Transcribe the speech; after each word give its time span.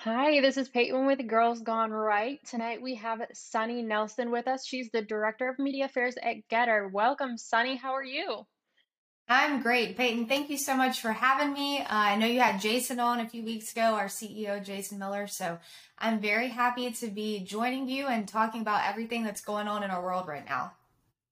Hi, 0.00 0.42
this 0.42 0.58
is 0.58 0.68
Peyton 0.68 1.06
with 1.06 1.26
Girls 1.26 1.62
Gone 1.62 1.90
Right. 1.90 2.38
Tonight 2.44 2.82
we 2.82 2.96
have 2.96 3.22
Sonny 3.32 3.80
Nelson 3.80 4.30
with 4.30 4.46
us. 4.46 4.64
She's 4.66 4.90
the 4.90 5.00
Director 5.00 5.48
of 5.48 5.58
Media 5.58 5.86
Affairs 5.86 6.16
at 6.22 6.46
GETTR. 6.50 6.92
Welcome, 6.92 7.38
Sonny. 7.38 7.76
How 7.76 7.92
are 7.92 8.04
you? 8.04 8.46
I'm 9.26 9.62
great, 9.62 9.96
Peyton. 9.96 10.26
Thank 10.26 10.50
you 10.50 10.58
so 10.58 10.76
much 10.76 11.00
for 11.00 11.12
having 11.12 11.54
me. 11.54 11.80
Uh, 11.80 11.86
I 11.88 12.16
know 12.16 12.26
you 12.26 12.40
had 12.40 12.60
Jason 12.60 13.00
on 13.00 13.20
a 13.20 13.28
few 13.28 13.42
weeks 13.42 13.72
ago, 13.72 13.94
our 13.94 14.06
CEO, 14.06 14.62
Jason 14.62 14.98
Miller. 14.98 15.26
So 15.26 15.58
I'm 15.98 16.20
very 16.20 16.48
happy 16.48 16.90
to 16.90 17.06
be 17.08 17.40
joining 17.40 17.88
you 17.88 18.06
and 18.06 18.28
talking 18.28 18.60
about 18.60 18.86
everything 18.86 19.24
that's 19.24 19.40
going 19.40 19.66
on 19.66 19.82
in 19.82 19.90
our 19.90 20.02
world 20.02 20.28
right 20.28 20.46
now. 20.46 20.72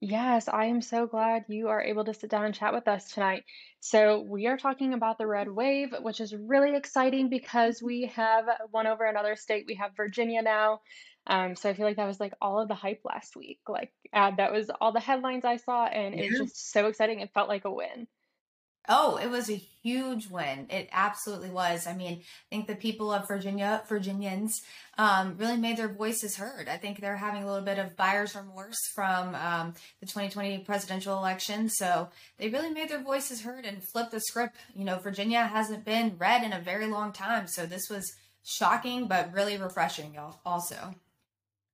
Yes, 0.06 0.48
I 0.48 0.66
am 0.66 0.82
so 0.82 1.06
glad 1.06 1.46
you 1.48 1.68
are 1.68 1.80
able 1.82 2.04
to 2.04 2.12
sit 2.12 2.28
down 2.28 2.44
and 2.44 2.54
chat 2.54 2.74
with 2.74 2.86
us 2.88 3.10
tonight. 3.10 3.44
So, 3.80 4.20
we 4.20 4.46
are 4.46 4.58
talking 4.58 4.92
about 4.92 5.16
the 5.18 5.26
red 5.26 5.48
wave, 5.48 5.94
which 6.00 6.20
is 6.20 6.34
really 6.36 6.76
exciting 6.76 7.30
because 7.30 7.82
we 7.82 8.02
have 8.14 8.44
one 8.70 8.86
over 8.86 9.04
another 9.06 9.34
state. 9.34 9.64
We 9.66 9.76
have 9.76 9.96
Virginia 9.96 10.42
now. 10.42 10.80
Um, 11.26 11.56
so 11.56 11.70
I 11.70 11.74
feel 11.74 11.86
like 11.86 11.96
that 11.96 12.06
was 12.06 12.20
like 12.20 12.34
all 12.40 12.60
of 12.60 12.68
the 12.68 12.74
hype 12.74 13.00
last 13.04 13.34
week. 13.34 13.60
Like, 13.66 13.94
uh, 14.12 14.32
that 14.36 14.52
was 14.52 14.68
all 14.80 14.92
the 14.92 15.00
headlines 15.00 15.44
I 15.46 15.56
saw, 15.56 15.86
and 15.86 16.14
it's 16.14 16.36
Yeah. 16.36 16.38
just 16.38 16.70
so 16.70 16.86
exciting. 16.86 17.20
It 17.20 17.32
felt 17.32 17.48
like 17.48 17.64
a 17.64 17.72
win. 17.72 18.06
Oh, 18.88 19.16
it 19.16 19.30
was 19.30 19.48
a 19.48 19.62
huge 19.82 20.28
win. 20.28 20.66
It 20.70 20.88
absolutely 20.92 21.50
was. 21.50 21.86
I 21.86 21.94
mean, 21.94 22.20
I 22.20 22.54
think 22.54 22.66
the 22.66 22.74
people 22.74 23.12
of 23.12 23.26
Virginia, 23.26 23.82
Virginians, 23.88 24.62
um, 24.98 25.36
really 25.38 25.56
made 25.56 25.76
their 25.76 25.88
voices 25.88 26.36
heard. 26.36 26.68
I 26.68 26.76
think 26.76 27.00
they're 27.00 27.16
having 27.16 27.42
a 27.42 27.46
little 27.46 27.64
bit 27.64 27.78
of 27.78 27.96
buyer's 27.96 28.34
remorse 28.34 28.78
from 28.94 29.34
um, 29.34 29.74
the 30.00 30.06
2020 30.06 30.58
presidential 30.58 31.16
election. 31.16 31.68
So 31.68 32.08
they 32.38 32.48
really 32.48 32.70
made 32.70 32.90
their 32.90 33.02
voices 33.02 33.42
heard 33.42 33.64
and 33.64 33.82
flipped 33.82 34.10
the 34.10 34.20
script. 34.20 34.56
You 34.74 34.84
know, 34.84 34.98
Virginia 34.98 35.46
hasn't 35.46 35.84
been 35.84 36.16
red 36.18 36.42
in 36.42 36.52
a 36.52 36.60
very 36.60 36.86
long 36.86 37.12
time. 37.12 37.46
So 37.46 37.64
this 37.66 37.88
was 37.90 38.12
shocking, 38.44 39.08
but 39.08 39.32
really 39.32 39.56
refreshing, 39.56 40.14
y'all, 40.14 40.40
also. 40.44 40.94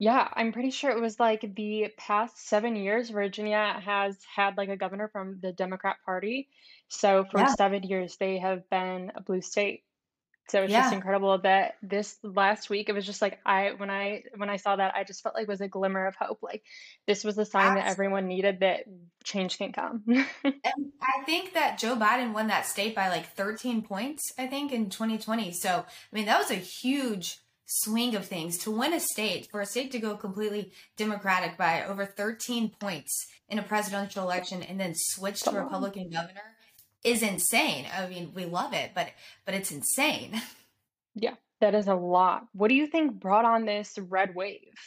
Yeah, 0.00 0.28
I'm 0.32 0.52
pretty 0.52 0.70
sure 0.70 0.90
it 0.90 1.00
was 1.00 1.20
like 1.20 1.54
the 1.54 1.92
past 1.98 2.48
seven 2.48 2.74
years, 2.74 3.10
Virginia 3.10 3.78
has 3.84 4.16
had 4.34 4.56
like 4.56 4.70
a 4.70 4.76
governor 4.76 5.08
from 5.08 5.40
the 5.42 5.52
Democrat 5.52 5.98
Party. 6.06 6.48
So 6.90 7.24
for 7.24 7.38
Yeah. 7.38 7.54
seven 7.54 7.82
years, 7.84 8.16
they 8.16 8.38
have 8.38 8.68
been 8.68 9.12
a 9.14 9.22
blue 9.22 9.40
state. 9.40 9.84
So 10.48 10.64
it's 10.64 10.72
just 10.82 10.92
incredible 10.92 11.38
that 11.38 11.76
this 11.80 12.18
last 12.24 12.68
week, 12.70 12.88
it 12.88 12.92
was 12.92 13.06
just 13.06 13.22
like 13.22 13.38
I 13.46 13.70
when 13.70 13.88
I 13.88 14.24
when 14.36 14.50
I 14.50 14.56
saw 14.56 14.74
that, 14.74 14.96
I 14.96 15.04
just 15.04 15.22
felt 15.22 15.36
like 15.36 15.44
it 15.44 15.48
was 15.48 15.60
a 15.60 15.68
glimmer 15.68 16.06
of 16.06 16.16
hope. 16.16 16.40
Like 16.42 16.64
this 17.06 17.22
was 17.22 17.38
a 17.38 17.44
sign 17.44 17.76
that 17.76 17.86
everyone 17.86 18.26
needed 18.26 18.58
that 18.60 18.84
change 19.22 19.58
can 19.58 19.72
come. 19.72 20.02
And 20.42 20.92
I 21.00 21.24
think 21.24 21.54
that 21.54 21.78
Joe 21.78 21.94
Biden 21.96 22.34
won 22.34 22.48
that 22.48 22.66
state 22.66 22.94
by 22.96 23.08
like 23.08 23.34
13 23.34 23.82
points, 23.82 24.22
I 24.36 24.46
think, 24.46 24.72
in 24.72 24.90
2020. 24.90 25.52
So, 25.52 25.70
I 25.70 26.14
mean, 26.14 26.26
that 26.26 26.38
was 26.38 26.50
a 26.50 26.56
huge 26.56 27.38
swing 27.64 28.14
of 28.16 28.26
things 28.26 28.58
to 28.58 28.70
win 28.70 28.92
a 28.92 29.00
state, 29.00 29.48
for 29.50 29.60
a 29.60 29.66
state 29.66 29.92
to 29.92 29.98
go 30.00 30.16
completely 30.16 30.72
Democratic 30.96 31.56
by 31.56 31.84
over 31.84 32.04
13 32.04 32.70
points 32.78 33.26
in 33.48 33.58
a 33.58 33.62
presidential 33.62 34.24
election 34.24 34.62
and 34.62 34.78
then 34.78 34.92
switch 34.94 35.40
to 35.42 35.52
Republican 35.52 36.10
governor 36.10 36.56
is 37.04 37.22
insane. 37.22 37.86
I 37.96 38.08
mean, 38.08 38.32
we 38.34 38.44
love 38.44 38.72
it, 38.72 38.92
but 38.94 39.08
but 39.44 39.54
it's 39.54 39.70
insane. 39.70 40.40
Yeah, 41.16 41.34
that 41.60 41.74
is 41.74 41.88
a 41.88 41.94
lot. 41.96 42.46
What 42.52 42.68
do 42.68 42.74
you 42.76 42.86
think 42.86 43.18
brought 43.18 43.44
on 43.44 43.64
this 43.64 43.98
red 43.98 44.32
wave? 44.32 44.78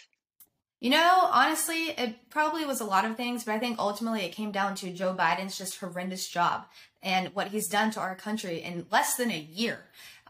You 0.80 0.90
know, 0.90 1.30
honestly, 1.32 1.90
it 1.98 2.30
probably 2.30 2.66
was 2.66 2.80
a 2.80 2.86
lot 2.86 3.04
of 3.04 3.18
things, 3.18 3.44
but 3.44 3.54
I 3.54 3.60
think 3.60 3.78
ultimately 3.78 4.22
it 4.22 4.32
came 4.32 4.54
down 4.54 4.76
to 4.76 4.94
Joe 4.94 5.14
Biden's 5.14 5.58
just 5.58 5.78
horrendous 5.80 6.30
job 6.30 6.66
and 7.02 7.28
what 7.36 7.50
he's 7.50 7.68
done 7.68 7.92
to 7.92 8.00
our 8.00 8.16
country 8.16 8.64
in 8.64 8.86
less 8.90 9.16
than 9.16 9.32
a 9.32 9.38
year. 9.38 9.80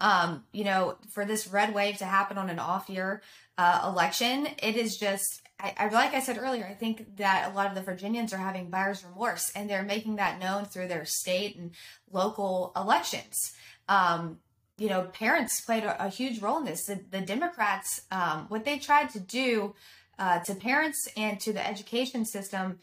Um, 0.02 0.46
you 0.52 0.64
know, 0.64 0.98
for 1.14 1.26
this 1.26 1.48
red 1.48 1.76
wave 1.76 1.98
to 1.98 2.06
happen 2.06 2.40
on 2.40 2.50
an 2.50 2.58
off 2.58 2.90
year 2.90 3.22
uh, 3.60 3.88
election, 3.92 4.48
it 4.62 4.76
is 4.76 4.98
just, 4.98 5.43
I, 5.64 5.74
I 5.78 5.88
like 5.88 6.14
I 6.14 6.20
said 6.20 6.38
earlier, 6.38 6.66
I 6.66 6.74
think 6.74 7.16
that 7.18 7.50
a 7.50 7.56
lot 7.56 7.68
of 7.68 7.76
the 7.76 7.82
Virginians 7.82 8.34
are 8.34 8.38
having 8.38 8.70
buyer's 8.70 9.04
remorse 9.04 9.52
and 9.56 9.70
they're 9.70 9.84
making 9.84 10.18
that 10.18 10.40
known 10.40 10.66
through 10.66 10.90
their 10.90 11.06
state 11.06 11.56
and 11.56 11.72
local 12.12 12.74
elections. 12.76 13.54
Um, 13.88 14.40
you 14.78 14.90
know, 14.90 15.04
parents 15.04 15.62
played 15.62 15.84
a, 15.84 16.06
a 16.06 16.10
huge 16.10 16.42
role 16.42 16.58
in 16.58 16.66
this. 16.66 16.86
The, 16.86 17.00
the 17.10 17.22
Democrats, 17.22 18.02
um, 18.12 18.46
what 18.50 18.66
they 18.66 18.78
tried 18.78 19.10
to 19.12 19.20
do 19.20 19.74
uh, 20.20 20.40
to 20.40 20.56
parents 20.56 21.08
and 21.16 21.40
to 21.40 21.54
the 21.54 21.66
education 21.66 22.26
system 22.26 22.80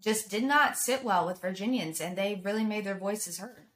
just 0.00 0.30
did 0.30 0.44
not 0.44 0.78
sit 0.78 1.02
well 1.04 1.26
with 1.26 1.40
Virginians, 1.40 2.00
and 2.00 2.16
they 2.16 2.40
really 2.44 2.64
made 2.64 2.84
their 2.84 2.96
voices 2.96 3.38
heard. 3.38 3.66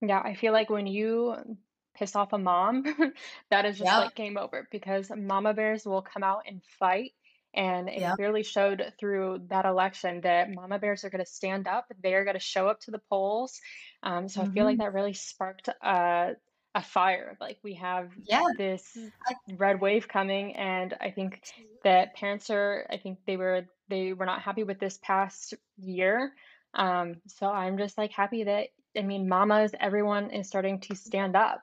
Yeah, 0.00 0.20
I 0.20 0.34
feel 0.34 0.52
like 0.52 0.68
when 0.68 0.86
you 0.88 1.56
piss 1.96 2.16
off 2.16 2.32
a 2.32 2.38
mom, 2.38 2.84
that 3.50 3.64
is 3.64 3.78
just 3.78 3.86
Yep. 3.86 4.04
like 4.04 4.14
game 4.16 4.36
over 4.36 4.66
because 4.70 5.10
mama 5.16 5.54
bears 5.54 5.86
will 5.86 6.02
come 6.02 6.24
out 6.24 6.42
and 6.48 6.60
fight. 6.78 7.12
And 7.54 7.88
it 7.88 8.02
Yep. 8.02 8.16
clearly 8.16 8.42
showed 8.42 8.94
through 8.98 9.46
that 9.48 9.64
election 9.64 10.22
that 10.22 10.50
mama 10.50 10.78
bears 10.78 11.04
are 11.04 11.10
going 11.10 11.24
to 11.24 11.30
stand 11.30 11.68
up. 11.68 11.86
They 12.02 12.14
are 12.14 12.24
going 12.24 12.34
to 12.34 12.40
show 12.40 12.68
up 12.68 12.80
to 12.80 12.90
the 12.90 13.00
polls. 13.08 13.60
Um, 14.02 14.28
so 14.28 14.42
I 14.42 14.46
feel 14.46 14.64
like 14.64 14.78
hmm 14.78 14.78
that 14.78 14.92
really 14.92 15.14
sparked 15.14 15.68
a, 15.68 16.32
a 16.74 16.82
fire. 16.82 17.36
Like 17.40 17.58
we 17.62 17.74
have 17.74 18.10
Yeah. 18.24 18.40
this 18.56 19.10
red 19.48 19.80
wave 19.80 20.08
coming, 20.08 20.56
and 20.56 20.94
I 21.00 21.10
think 21.10 21.40
that 21.82 22.14
parents 22.14 22.50
are, 22.50 22.86
I 22.90 22.98
think 22.98 23.20
they 23.26 23.36
were 23.36 23.66
they 23.88 24.12
were 24.14 24.26
not 24.26 24.42
happy 24.42 24.64
with 24.64 24.78
this 24.80 24.98
past 25.02 25.54
year. 25.76 26.32
Um, 26.74 27.16
so 27.28 27.46
I'm 27.48 27.78
just 27.78 27.98
like 27.98 28.12
happy 28.12 28.44
that 28.44 28.68
I 28.96 29.02
mean, 29.02 29.28
mamas, 29.28 29.74
everyone 29.78 30.30
is 30.30 30.48
starting 30.48 30.80
to 30.80 30.94
stand 30.94 31.36
up. 31.36 31.62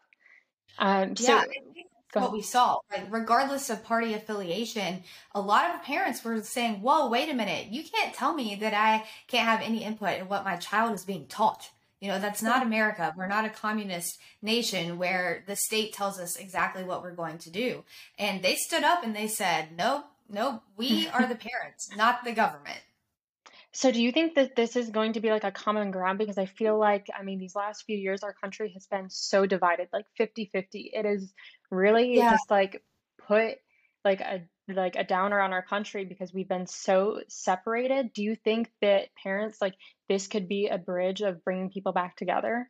Um, 0.78 1.16
yeah, 1.18 1.35
so 1.35 1.40
I 1.40 1.46
think 1.46 1.68
that's 1.68 1.75
go 1.75 1.91
what 2.14 2.32
we 2.34 2.42
saw. 2.42 2.80
Like, 2.92 3.08
regardless 3.10 3.70
of 3.70 3.84
party 3.84 4.14
affiliation, 4.14 5.04
a 5.34 5.42
lot 5.42 5.74
of 5.74 5.84
parents 5.84 6.24
were 6.24 6.42
saying, 6.42 6.82
"Whoa, 6.82 7.10
wait 7.10 7.30
a 7.30 7.34
minute! 7.34 7.68
You 7.68 7.84
can't 7.84 8.14
tell 8.14 8.34
me 8.34 8.56
that 8.56 8.74
I 8.74 9.06
can't 9.28 9.48
have 9.48 9.62
any 9.62 9.84
input 9.84 10.20
in 10.20 10.28
what 10.28 10.44
my 10.44 10.58
child 10.58 10.94
is 10.94 11.06
being 11.06 11.28
taught." 11.28 11.72
You 12.00 12.08
know, 12.08 12.20
that's 12.20 12.42
not 12.42 12.64
America. 12.64 13.14
We're 13.16 13.28
not 13.28 13.46
a 13.46 13.50
communist 13.50 14.20
nation 14.42 14.98
where 14.98 15.44
the 15.46 15.56
state 15.56 15.94
tells 15.94 16.20
us 16.20 16.36
exactly 16.36 16.84
what 16.84 17.04
we're 17.04 17.12
going 17.12 17.38
to 17.40 17.52
do. 17.52 17.84
And 18.18 18.42
they 18.42 18.56
stood 18.56 18.84
up 18.84 19.04
and 19.04 19.16
they 19.16 19.28
said, 19.28 19.78
"Nope, 19.78 20.06
nope. 20.28 20.64
We 20.76 21.08
are 21.10 21.28
the 21.28 21.36
parents, 21.36 21.90
not 21.96 22.24
the 22.24 22.34
government." 22.34 22.80
So 23.74 23.92
do 23.92 24.02
you 24.02 24.12
think 24.12 24.36
that 24.36 24.56
this 24.56 24.76
is 24.76 24.90
going 24.90 25.14
to 25.14 25.22
be 25.22 25.30
like 25.30 25.46
a 25.46 25.52
common 25.52 25.92
ground? 25.92 26.20
Because 26.20 26.38
I 26.38 26.46
feel 26.46 26.78
like, 26.78 27.08
I 27.18 27.24
mean, 27.24 27.40
these 27.40 27.56
last 27.56 27.84
few 27.86 27.98
years, 27.98 28.22
our 28.24 28.34
country 28.34 28.72
has 28.74 28.86
been 28.88 29.09
so 29.09 29.46
divided, 29.46 29.88
like 29.94 30.06
fifty-fifty. 30.18 30.92
It 30.94 31.06
is 31.06 31.34
really 31.70 32.16
Yeah. 32.16 32.30
just 32.30 32.52
like 32.52 32.84
put 33.28 33.58
like 34.04 34.20
a 34.22 34.48
like 34.68 34.96
a 34.98 35.04
downer 35.06 35.40
on 35.40 35.54
our 35.54 35.64
country 35.66 36.06
because 36.06 36.34
we've 36.34 36.50
been 36.50 36.68
so 36.68 37.22
separated. 37.30 38.12
Do 38.14 38.24
you 38.24 38.36
think 38.36 38.72
that 38.81 39.10
parents 39.22 39.62
like 39.62 39.76
this 40.10 40.28
could 40.28 40.48
be 40.50 40.68
a 40.68 40.78
bridge 40.78 41.22
of 41.22 41.44
bringing 41.44 41.70
people 41.70 41.94
back 41.94 42.18
together? 42.18 42.70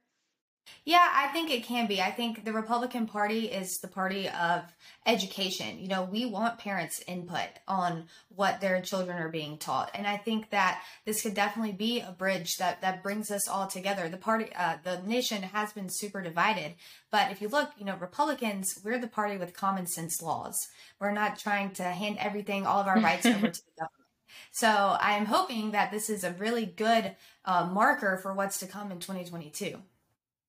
Yeah, 0.84 1.08
I 1.14 1.28
think 1.28 1.52
it 1.52 1.64
can 1.64 1.88
be. 1.88 2.02
I 2.02 2.12
think 2.12 2.44
the 2.44 2.54
Republican 2.54 3.06
Party 3.06 3.46
is 3.46 3.78
the 3.80 3.88
party 3.88 4.28
of 4.30 4.64
education. 5.06 5.80
You 5.80 5.88
know, 5.88 6.04
we 6.04 6.26
want 6.26 6.58
parents' 6.58 7.04
input 7.08 7.50
on 7.68 8.06
what 8.30 8.62
their 8.62 8.82
children 8.82 9.18
are 9.18 9.30
being 9.30 9.58
taught, 9.58 9.92
and 9.94 10.08
I 10.08 10.18
think 10.18 10.50
that 10.50 10.82
this 11.06 11.22
could 11.22 11.36
definitely 11.36 11.74
be 11.74 12.00
a 12.00 12.12
bridge 12.12 12.56
that 12.58 12.82
that 12.82 13.04
brings 13.04 13.30
us 13.30 13.48
all 13.48 13.68
together. 13.68 14.10
The 14.10 14.18
party, 14.18 14.48
uh, 14.56 14.78
the 14.84 15.02
nation 15.04 15.44
has 15.44 15.72
been 15.74 15.90
super 15.90 16.22
divided, 16.22 16.76
but 17.12 17.32
if 17.32 17.42
you 17.42 17.48
look, 17.48 17.72
you 17.78 17.86
know, 17.86 17.98
Republicans, 17.98 18.80
we're 18.84 19.00
the 19.00 19.08
party 19.08 19.38
with 19.38 19.54
common 19.54 19.86
sense 19.86 20.22
laws. 20.22 20.58
We're 21.00 21.12
not 21.12 21.40
trying 21.40 21.72
to 21.74 21.84
hand 21.84 22.18
everything, 22.20 22.66
all 22.66 22.82
of 22.82 22.88
our 22.88 23.00
rights 23.00 23.26
over 23.26 23.48
to 23.50 23.62
the 23.66 23.72
government. 23.78 24.02
So 24.52 24.68
I 24.68 25.14
am 25.14 25.26
hoping 25.26 25.72
that 25.72 25.92
this 25.92 26.10
is 26.10 26.24
a 26.24 26.34
really 26.34 26.66
good 26.66 27.16
uh, 27.46 27.70
marker 27.72 28.18
for 28.18 28.34
what's 28.34 28.60
to 28.60 28.68
come 28.68 28.92
in 28.92 29.00
2022. 29.00 29.78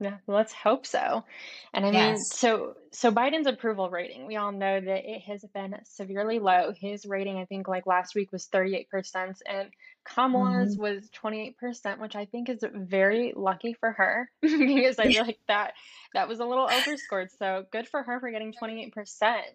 Yeah, 0.02 0.18
let's 0.26 0.52
hope 0.52 0.84
so. 0.84 1.24
And 1.72 1.86
I 1.86 1.92
mean, 1.92 2.24
Yes. 2.24 2.32
so 2.32 2.74
so 2.92 3.12
Biden's 3.12 3.46
approval 3.46 3.88
rating, 3.88 4.26
we 4.26 4.34
all 4.34 4.50
know 4.50 4.80
that 4.80 5.04
it 5.08 5.20
has 5.22 5.44
been 5.54 5.76
severely 5.84 6.40
low. 6.40 6.72
His 6.72 7.06
rating, 7.06 7.36
I 7.38 7.44
think, 7.44 7.68
like 7.68 7.86
last 7.86 8.16
week 8.16 8.32
was 8.32 8.46
38%, 8.46 9.40
and 9.46 9.70
Kamala's 10.04 10.76
Mhm. 10.76 10.76
was 10.76 11.08
28%, 11.10 12.00
which 12.00 12.16
I 12.16 12.24
think 12.24 12.48
is 12.48 12.64
very 12.74 13.32
lucky 13.36 13.74
for 13.74 13.92
her 13.92 14.28
because 14.42 14.98
I 14.98 15.08
feel 15.10 15.24
like 15.24 15.38
that 15.46 15.74
that 16.14 16.26
was 16.28 16.40
a 16.40 16.46
little 16.46 16.66
overscored. 16.66 17.30
So 17.38 17.64
good 17.70 17.86
for 17.88 18.02
her 18.02 18.18
for 18.18 18.30
getting 18.32 18.52
28%. 18.52 19.46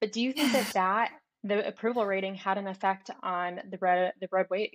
But 0.00 0.12
do 0.12 0.22
you 0.22 0.32
think 0.32 0.52
that 0.52 0.72
that 0.74 1.10
the 1.42 1.66
approval 1.66 2.06
rating 2.06 2.36
had 2.36 2.58
an 2.58 2.68
effect 2.68 3.10
on 3.24 3.60
the 3.70 3.78
red 3.80 4.12
the 4.20 4.28
red 4.30 4.46
wave? 4.50 4.70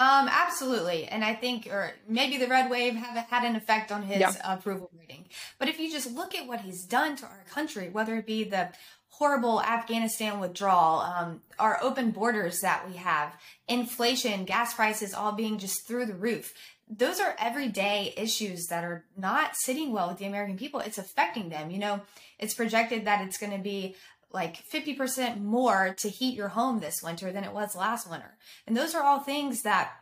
Um, 0.00 0.28
absolutely. 0.30 1.06
And 1.06 1.24
I 1.24 1.34
think, 1.34 1.66
or 1.66 1.92
maybe 2.08 2.36
the 2.38 2.46
red 2.46 2.70
wave 2.70 2.94
have 2.94 3.26
had 3.26 3.44
an 3.44 3.56
effect 3.56 3.90
on 3.90 4.08
Yeah. 4.08 4.28
his 4.28 4.38
approval 4.44 4.90
rating. 4.96 5.28
But 5.58 5.68
if 5.68 5.80
you 5.80 5.90
just 5.90 6.10
look 6.12 6.34
at 6.34 6.46
what 6.46 6.60
he's 6.60 6.84
done 6.84 7.16
to 7.16 7.24
our 7.26 7.44
country, 7.50 7.88
whether 7.88 8.16
it 8.16 8.26
be 8.26 8.44
the 8.44 8.70
horrible 9.08 9.60
Afghanistan 9.62 10.38
withdrawal, 10.38 11.00
um, 11.00 11.42
our 11.58 11.82
open 11.82 12.12
borders 12.12 12.60
that 12.60 12.88
we 12.88 12.96
have, 12.96 13.34
inflation, 13.66 14.44
gas 14.44 14.74
prices 14.74 15.12
all 15.12 15.32
being 15.32 15.58
just 15.58 15.86
through 15.86 16.06
the 16.06 16.14
roof, 16.14 16.52
those 16.88 17.18
are 17.18 17.34
everyday 17.38 18.14
issues 18.16 18.66
that 18.68 18.84
are 18.84 19.04
not 19.16 19.56
sitting 19.56 19.92
well 19.92 20.08
with 20.08 20.18
the 20.18 20.24
American 20.26 20.56
people. 20.56 20.80
It's 20.80 20.96
affecting 20.98 21.48
them. 21.48 21.70
You 21.70 21.78
know, 21.78 22.00
it's 22.38 22.54
projected 22.54 23.04
that 23.04 23.26
it's 23.26 23.36
going 23.36 23.52
to 23.52 23.58
be 23.58 23.96
like 24.32 24.68
50% 24.68 25.40
more 25.42 25.94
to 25.98 26.08
heat 26.08 26.34
your 26.34 26.48
home 26.48 26.80
this 26.80 27.02
winter 27.02 27.32
than 27.32 27.44
it 27.44 27.52
was 27.52 27.74
last 27.74 28.10
winter. 28.10 28.36
And 28.66 28.76
those 28.76 28.94
are 28.94 29.02
all 29.02 29.20
things 29.20 29.62
that 29.62 29.92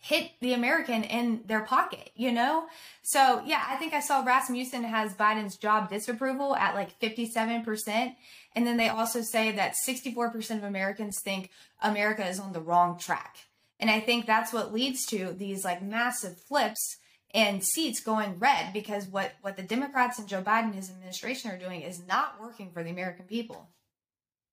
hit 0.00 0.30
the 0.40 0.52
American 0.52 1.02
in 1.02 1.42
their 1.46 1.62
pocket, 1.62 2.10
you 2.14 2.30
know? 2.30 2.66
So, 3.02 3.42
yeah, 3.44 3.64
I 3.68 3.76
think 3.76 3.94
I 3.94 4.00
saw 4.00 4.22
Rasmussen 4.22 4.84
has 4.84 5.14
Biden's 5.14 5.56
job 5.56 5.90
disapproval 5.90 6.54
at 6.54 6.74
like 6.74 6.98
57%. 7.00 8.14
And 8.54 8.66
then 8.66 8.76
they 8.76 8.88
also 8.88 9.22
say 9.22 9.52
that 9.52 9.74
64% 9.86 10.56
of 10.56 10.64
Americans 10.64 11.20
think 11.20 11.50
America 11.82 12.26
is 12.26 12.38
on 12.38 12.52
the 12.52 12.60
wrong 12.60 12.98
track. 12.98 13.36
And 13.80 13.90
I 13.90 14.00
think 14.00 14.26
that's 14.26 14.52
what 14.52 14.72
leads 14.72 15.04
to 15.06 15.32
these 15.32 15.64
like 15.64 15.82
massive 15.82 16.38
flips 16.38 16.98
and 17.34 17.62
seats 17.62 18.00
going 18.00 18.38
red 18.38 18.72
because 18.72 19.06
what, 19.06 19.32
what 19.42 19.56
the 19.56 19.62
Democrats 19.62 20.18
and 20.18 20.28
Joe 20.28 20.42
Biden 20.42 20.64
and 20.64 20.74
his 20.74 20.90
administration 20.90 21.50
are 21.50 21.58
doing 21.58 21.82
is 21.82 22.06
not 22.06 22.40
working 22.40 22.70
for 22.70 22.82
the 22.82 22.90
American 22.90 23.26
people. 23.26 23.68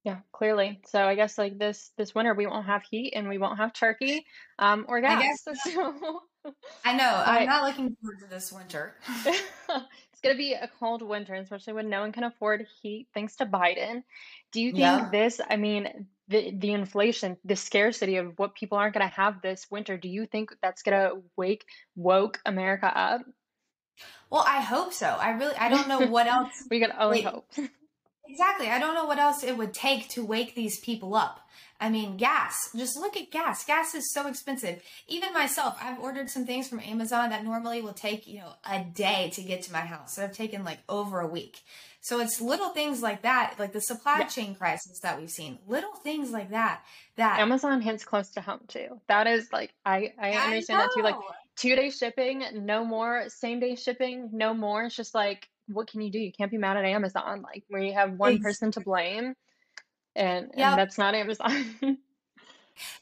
Yeah, 0.04 0.18
clearly. 0.32 0.82
So 0.86 1.04
I 1.04 1.16
guess 1.16 1.38
like 1.38 1.58
this 1.58 1.92
this 1.98 2.14
winter 2.14 2.36
we 2.36 2.46
won't 2.46 2.68
have 2.68 2.84
heat 2.84 3.14
and 3.16 3.28
we 3.28 3.40
won't 3.40 3.58
have 3.58 3.74
turkey 3.74 4.26
um, 4.60 4.86
or 4.88 5.04
I 5.04 5.20
guess 5.20 5.44
So 5.64 6.22
I 6.84 6.96
know. 6.96 7.24
I'm 7.26 7.48
not 7.48 7.64
looking 7.64 7.96
forward 8.00 8.20
to 8.20 8.28
this 8.28 8.52
winter. 8.52 8.94
it's 9.26 10.22
gonna 10.22 10.36
be 10.36 10.54
a 10.54 10.70
cold 10.80 11.02
winter, 11.02 11.34
especially 11.34 11.74
when 11.74 11.90
no 11.90 12.02
one 12.02 12.12
can 12.12 12.24
afford 12.24 12.68
heat 12.84 13.08
thanks 13.16 13.38
to 13.38 13.48
Biden. 13.48 14.04
Do 14.52 14.62
you 14.62 14.72
think 14.72 14.82
Yeah. 14.82 15.10
this, 15.12 15.42
I 15.50 15.56
mean, 15.56 16.06
the 16.28 16.52
the 16.52 16.74
inflation, 16.74 17.38
the 17.46 17.56
scarcity 17.56 18.18
of 18.18 18.38
what 18.38 18.56
people 18.56 18.78
aren't 18.78 18.94
gonna 18.94 19.08
have 19.08 19.42
this 19.42 19.68
winter, 19.70 19.98
do 19.98 20.10
you 20.10 20.26
think 20.26 20.56
that's 20.62 20.84
gonna 20.84 21.12
wake 21.36 21.66
woke 21.96 22.40
America 22.46 22.92
up? 22.96 23.22
Well, 24.30 24.44
I 24.46 24.62
hope 24.62 24.92
so. 24.92 25.08
I 25.08 25.32
really, 25.32 25.56
I 25.56 25.70
don't 25.70 25.88
know 25.88 26.08
what 26.08 26.28
else. 26.28 26.52
We 26.70 26.80
can 26.80 26.92
only 26.98 27.22
hope. 27.22 27.48
Exactly. 28.28 28.70
I 28.70 28.80
don't 28.80 28.96
know 28.96 29.06
what 29.06 29.20
else 29.20 29.44
it 29.44 29.58
would 29.58 29.74
take 29.74 30.10
to 30.10 30.26
wake 30.26 30.56
these 30.56 30.80
people 30.80 31.16
up. 31.16 31.42
I 31.80 31.90
mean, 31.90 32.16
gas. 32.16 32.70
Just 32.74 32.96
look 32.96 33.18
at 33.18 33.32
gas. 33.32 33.66
Gas 33.66 33.94
is 33.96 34.14
so 34.14 34.28
expensive. 34.28 34.82
Even 35.10 35.34
myself, 35.34 35.78
I've 35.82 36.00
ordered 36.00 36.30
some 36.30 36.46
things 36.46 36.70
from 36.70 36.80
Amazon 36.80 37.32
that 37.32 37.44
normally 37.44 37.82
will 37.82 37.94
take, 37.94 38.28
you 38.28 38.40
know, 38.40 38.54
a 38.70 38.82
day 38.82 39.30
to 39.34 39.42
get 39.42 39.62
to 39.64 39.74
my 39.74 39.82
house. 39.82 40.16
So 40.16 40.24
I've 40.24 40.32
taken 40.32 40.64
like 40.64 40.80
over 40.88 41.20
a 41.20 41.28
week. 41.28 41.60
So 42.00 42.22
it's 42.22 42.40
little 42.40 42.70
things 42.70 43.02
like 43.02 43.24
that, 43.24 43.56
like 43.60 43.74
the 43.74 43.82
supply 43.82 44.20
Yeah. 44.20 44.28
chain 44.28 44.56
crisis 44.56 45.00
that 45.02 45.20
we've 45.20 45.30
seen. 45.30 45.60
Little 45.68 45.96
things 45.96 46.32
like 46.32 46.52
that, 46.52 46.84
that 47.18 47.40
Amazon 47.40 47.82
hits 47.82 48.06
close 48.06 48.30
to 48.32 48.42
home 48.42 48.62
too. 48.68 49.02
That 49.08 49.28
is 49.28 49.52
like 49.52 49.74
I 49.86 50.14
I 50.18 50.32
I 50.32 50.46
understand 50.46 50.80
that 50.80 50.92
too. 50.96 51.02
Like 51.02 51.16
two 51.58 51.76
day 51.76 51.90
shipping, 51.90 52.46
no 52.54 52.86
more. 52.86 53.28
Same 53.30 53.60
day 53.60 53.76
shipping, 53.76 54.30
no 54.32 54.54
more. 54.54 54.84
It's 54.86 54.96
just 54.96 55.14
like 55.16 55.50
what 55.68 55.88
can 55.88 56.02
you 56.02 56.12
do? 56.12 56.20
You 56.20 56.32
can't 56.32 56.52
be 56.52 56.58
mad 56.58 56.78
at 56.78 56.86
Amazon. 56.86 57.42
Like 57.42 57.64
where 57.68 57.82
you 57.82 57.94
have 57.94 58.14
one 58.14 58.40
person 58.40 58.72
to 58.72 58.82
blame, 58.82 59.36
and 60.16 60.52
and 60.54 60.80
that's 60.80 60.98
not 60.98 61.16
Amazon. 61.16 61.66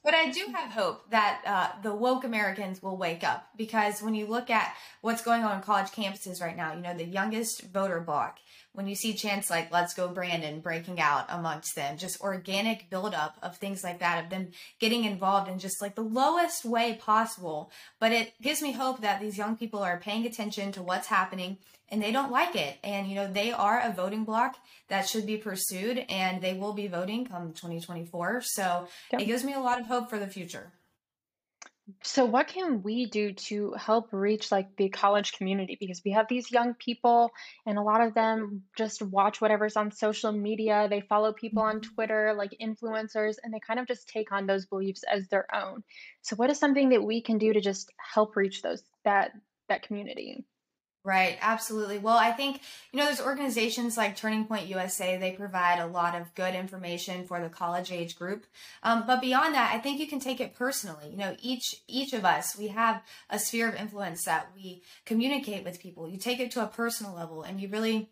But 0.03 0.13
I 0.13 0.29
do 0.29 0.45
have 0.53 0.71
hope 0.71 1.09
that 1.09 1.41
uh, 1.45 1.81
the 1.81 1.95
woke 1.95 2.23
Americans 2.23 2.83
will 2.83 2.97
wake 2.97 3.23
up 3.23 3.47
because 3.57 4.01
when 4.01 4.13
you 4.13 4.27
look 4.27 4.49
at 4.49 4.75
what's 5.01 5.23
going 5.23 5.43
on 5.43 5.55
in 5.55 5.61
college 5.63 5.87
campuses 5.87 6.41
right 6.41 6.55
now, 6.55 6.73
you 6.73 6.81
know, 6.81 6.95
the 6.95 7.05
youngest 7.05 7.63
voter 7.63 7.99
block, 7.99 8.39
when 8.73 8.87
you 8.87 8.95
see 8.95 9.13
chants 9.13 9.49
like 9.49 9.71
Let's 9.71 9.93
Go 9.93 10.07
Brandon 10.07 10.59
breaking 10.59 10.99
out 10.99 11.25
amongst 11.29 11.75
them, 11.75 11.97
just 11.97 12.19
organic 12.21 12.89
buildup 12.89 13.37
of 13.41 13.57
things 13.57 13.83
like 13.83 13.99
that, 13.99 14.23
of 14.23 14.29
them 14.29 14.49
getting 14.79 15.05
involved 15.05 15.49
in 15.49 15.59
just 15.59 15.81
like 15.81 15.95
the 15.95 16.01
lowest 16.01 16.65
way 16.65 16.97
possible. 16.99 17.71
But 17.99 18.11
it 18.11 18.33
gives 18.41 18.61
me 18.61 18.71
hope 18.71 19.01
that 19.01 19.21
these 19.21 19.37
young 19.37 19.55
people 19.55 19.79
are 19.81 19.99
paying 19.99 20.25
attention 20.25 20.71
to 20.73 20.81
what's 20.81 21.07
happening 21.07 21.57
and 21.89 22.01
they 22.01 22.11
don't 22.11 22.31
like 22.31 22.55
it. 22.55 22.77
And, 22.83 23.07
you 23.07 23.13
know, 23.15 23.31
they 23.31 23.51
are 23.51 23.79
a 23.79 23.93
voting 23.93 24.23
block 24.23 24.57
that 24.87 25.07
should 25.07 25.27
be 25.27 25.37
pursued 25.37 26.03
and 26.09 26.41
they 26.41 26.53
will 26.53 26.73
be 26.73 26.87
voting 26.87 27.25
come 27.25 27.53
2024. 27.53 28.41
So, 28.43 28.87
Yeah. 29.11 29.19
it 29.19 29.25
gives 29.25 29.43
me 29.43 29.53
a 29.53 29.59
lot 29.59 29.79
of 29.79 29.85
hope 29.85 30.09
for 30.09 30.17
the 30.17 30.27
future. 30.27 30.71
So 32.01 32.23
what 32.25 32.47
can 32.47 32.81
we 32.81 33.07
do 33.07 33.33
to 33.33 33.73
help 33.73 34.13
reach 34.13 34.51
like 34.53 34.75
the 34.77 34.87
college 34.89 35.33
community? 35.33 35.75
Because 35.77 36.01
we 36.05 36.11
have 36.11 36.27
these 36.29 36.49
young 36.49 36.75
people 36.75 37.31
and 37.65 37.77
a 37.77 37.81
lot 37.81 38.01
of 38.01 38.13
them 38.13 38.63
just 38.77 39.01
watch 39.01 39.41
whatever's 39.41 39.75
on 39.75 39.91
social 39.91 40.31
media. 40.31 40.87
They 40.89 41.01
follow 41.01 41.33
people 41.33 41.61
on 41.63 41.81
Mhm. 41.81 41.81
Twitter, 41.81 42.33
like 42.35 42.51
influencers, 42.61 43.35
and 43.43 43.53
they 43.53 43.59
kind 43.59 43.79
of 43.81 43.87
just 43.87 44.07
take 44.07 44.31
on 44.31 44.45
those 44.47 44.65
beliefs 44.65 45.03
as 45.03 45.27
their 45.27 45.53
own. 45.53 45.83
So 46.21 46.37
what 46.37 46.49
is 46.49 46.57
something 46.59 46.89
that 46.89 47.03
we 47.03 47.21
can 47.21 47.37
do 47.37 47.51
to 47.51 47.59
just 47.59 47.91
help 48.13 48.35
reach 48.37 48.61
those 48.61 48.83
that 49.03 49.31
that 49.67 49.83
community? 49.83 50.45
Right, 51.05 51.37
absolutely. 51.41 51.97
Well, 51.97 52.17
I 52.17 52.31
think, 52.31 52.61
you 52.93 52.97
know, 52.97 53.05
there's 53.05 53.19
organizations 53.19 53.97
like 53.97 54.15
Turning 54.15 54.45
Point 54.45 54.67
USA, 54.67 55.17
they 55.17 55.31
provide 55.33 55.79
a 55.79 55.85
lot 55.85 56.15
of 56.15 56.33
good 56.33 56.55
information 56.55 57.25
for 57.27 57.41
the 57.41 57.49
college 57.49 57.91
age 57.91 58.15
group. 58.17 58.45
Um, 58.83 59.03
but 59.05 59.19
beyond 59.19 59.53
that, 59.53 59.73
I 59.75 59.79
think 59.79 59.99
you 59.99 60.07
can 60.07 60.21
take 60.21 60.39
it 60.39 60.55
personally. 60.55 61.09
You 61.11 61.17
know, 61.17 61.35
each 61.41 61.75
each 61.89 62.13
of 62.13 62.23
us, 62.23 62.57
we 62.57 62.69
have 62.69 63.03
a 63.29 63.37
sphere 63.37 63.67
of 63.67 63.75
influence 63.75 64.23
that 64.23 64.47
we 64.55 64.81
communicate 65.05 65.65
with 65.65 65.81
people. 65.81 66.07
You 66.07 66.17
take 66.17 66.39
it 66.39 66.51
to 66.51 66.63
a 66.63 66.67
personal 66.67 67.13
level 67.13 67.43
and 67.43 67.59
you 67.59 67.67
really 67.67 68.09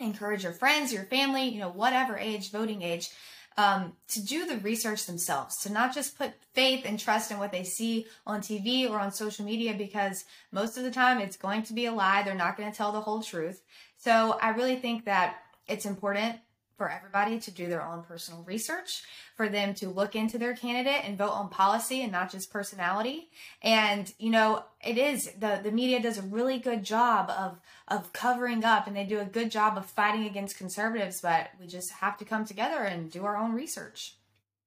encourage 0.00 0.42
your 0.44 0.52
friends, 0.52 0.92
your 0.92 1.04
family, 1.04 1.44
you 1.48 1.60
know, 1.60 1.68
whatever 1.70 2.16
age, 2.18 2.50
voting 2.50 2.82
age, 2.82 3.10
um, 3.56 3.92
to 4.08 4.24
do 4.24 4.46
the 4.46 4.58
research 4.58 5.06
themselves, 5.06 5.56
to 5.58 5.72
not 5.72 5.94
just 5.94 6.18
put 6.18 6.32
faith 6.54 6.84
and 6.84 6.98
trust 6.98 7.30
in 7.30 7.38
what 7.38 7.52
they 7.52 7.64
see 7.64 8.06
on 8.26 8.40
TV 8.40 8.88
or 8.88 8.98
on 8.98 9.12
social 9.12 9.44
media, 9.44 9.74
because 9.74 10.24
most 10.50 10.76
of 10.76 10.84
the 10.84 10.90
time 10.90 11.18
it's 11.18 11.36
going 11.36 11.62
to 11.64 11.72
be 11.72 11.86
a 11.86 11.92
lie. 11.92 12.22
They're 12.22 12.34
not 12.34 12.56
going 12.56 12.70
to 12.70 12.76
tell 12.76 12.92
the 12.92 13.00
whole 13.00 13.22
truth. 13.22 13.62
So 13.96 14.38
I 14.40 14.50
really 14.50 14.76
think 14.76 15.04
that 15.04 15.36
it's 15.66 15.86
important 15.86 16.36
for 16.76 16.90
everybody 16.90 17.38
to 17.38 17.50
do 17.50 17.68
their 17.68 17.86
own 17.86 18.02
personal 18.02 18.42
research, 18.42 19.02
for 19.36 19.48
them 19.48 19.74
to 19.74 19.88
look 19.88 20.16
into 20.16 20.38
their 20.38 20.54
candidate 20.54 21.04
and 21.04 21.18
vote 21.18 21.30
on 21.30 21.48
policy 21.48 22.02
and 22.02 22.12
not 22.12 22.30
just 22.30 22.52
personality. 22.52 23.30
And 23.62 24.12
you 24.18 24.30
know, 24.30 24.64
it 24.84 24.98
is 24.98 25.30
the 25.38 25.60
the 25.62 25.72
media 25.72 26.00
does 26.00 26.18
a 26.18 26.22
really 26.22 26.58
good 26.58 26.84
job 26.84 27.30
of 27.30 27.60
of 27.88 28.12
covering 28.12 28.64
up 28.64 28.86
and 28.86 28.96
they 28.96 29.04
do 29.04 29.20
a 29.20 29.24
good 29.24 29.50
job 29.50 29.76
of 29.76 29.86
fighting 29.86 30.26
against 30.26 30.58
conservatives, 30.58 31.20
but 31.20 31.50
we 31.60 31.66
just 31.66 31.90
have 31.92 32.16
to 32.18 32.24
come 32.24 32.44
together 32.44 32.82
and 32.82 33.10
do 33.10 33.24
our 33.24 33.36
own 33.36 33.52
research. 33.52 34.16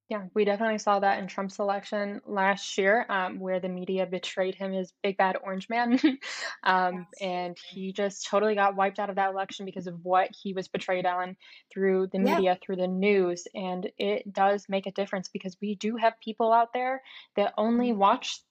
Yeah, 0.07 0.25
we 0.36 0.46
definitely 0.46 0.78
saw 0.78 1.00
that 1.00 1.18
in 1.18 1.25
Trump's 1.28 1.57
election 1.57 2.22
last 2.28 2.78
year, 2.78 3.07
um, 3.10 3.40
where 3.40 3.60
the 3.60 3.69
media 3.69 4.06
betrayed 4.06 4.54
him 4.54 4.72
as 4.75 4.94
big 5.02 5.18
bad 5.18 5.36
orange 5.44 5.68
man. 5.68 6.00
um, 6.63 7.07
and 7.19 7.57
he 7.72 7.92
just 7.92 8.28
totally 8.28 8.54
got 8.54 8.75
wiped 8.75 9.00
out 9.00 9.10
of 9.10 9.16
that 9.16 9.31
election 9.31 9.66
because 9.66 9.88
of 9.88 10.06
what 10.06 10.30
he 10.44 10.54
was 10.54 10.68
betrayed 10.68 11.07
on 11.07 11.36
through 11.74 12.06
the 12.12 12.19
Yeah. 12.19 12.35
media, 12.35 12.59
through 12.62 12.76
the 12.76 12.88
news. 12.88 13.47
And 13.56 13.92
it 13.97 14.31
does 14.31 14.68
make 14.69 14.85
a 14.85 14.92
difference 14.92 15.28
because 15.28 15.57
we 15.59 15.74
do 15.74 15.95
have 15.95 16.14
people 16.24 16.54
out 16.54 16.71
there 16.71 17.02
that 17.35 17.56
only 17.57 17.92
Mhm. 17.92 17.97
watch 17.97 18.42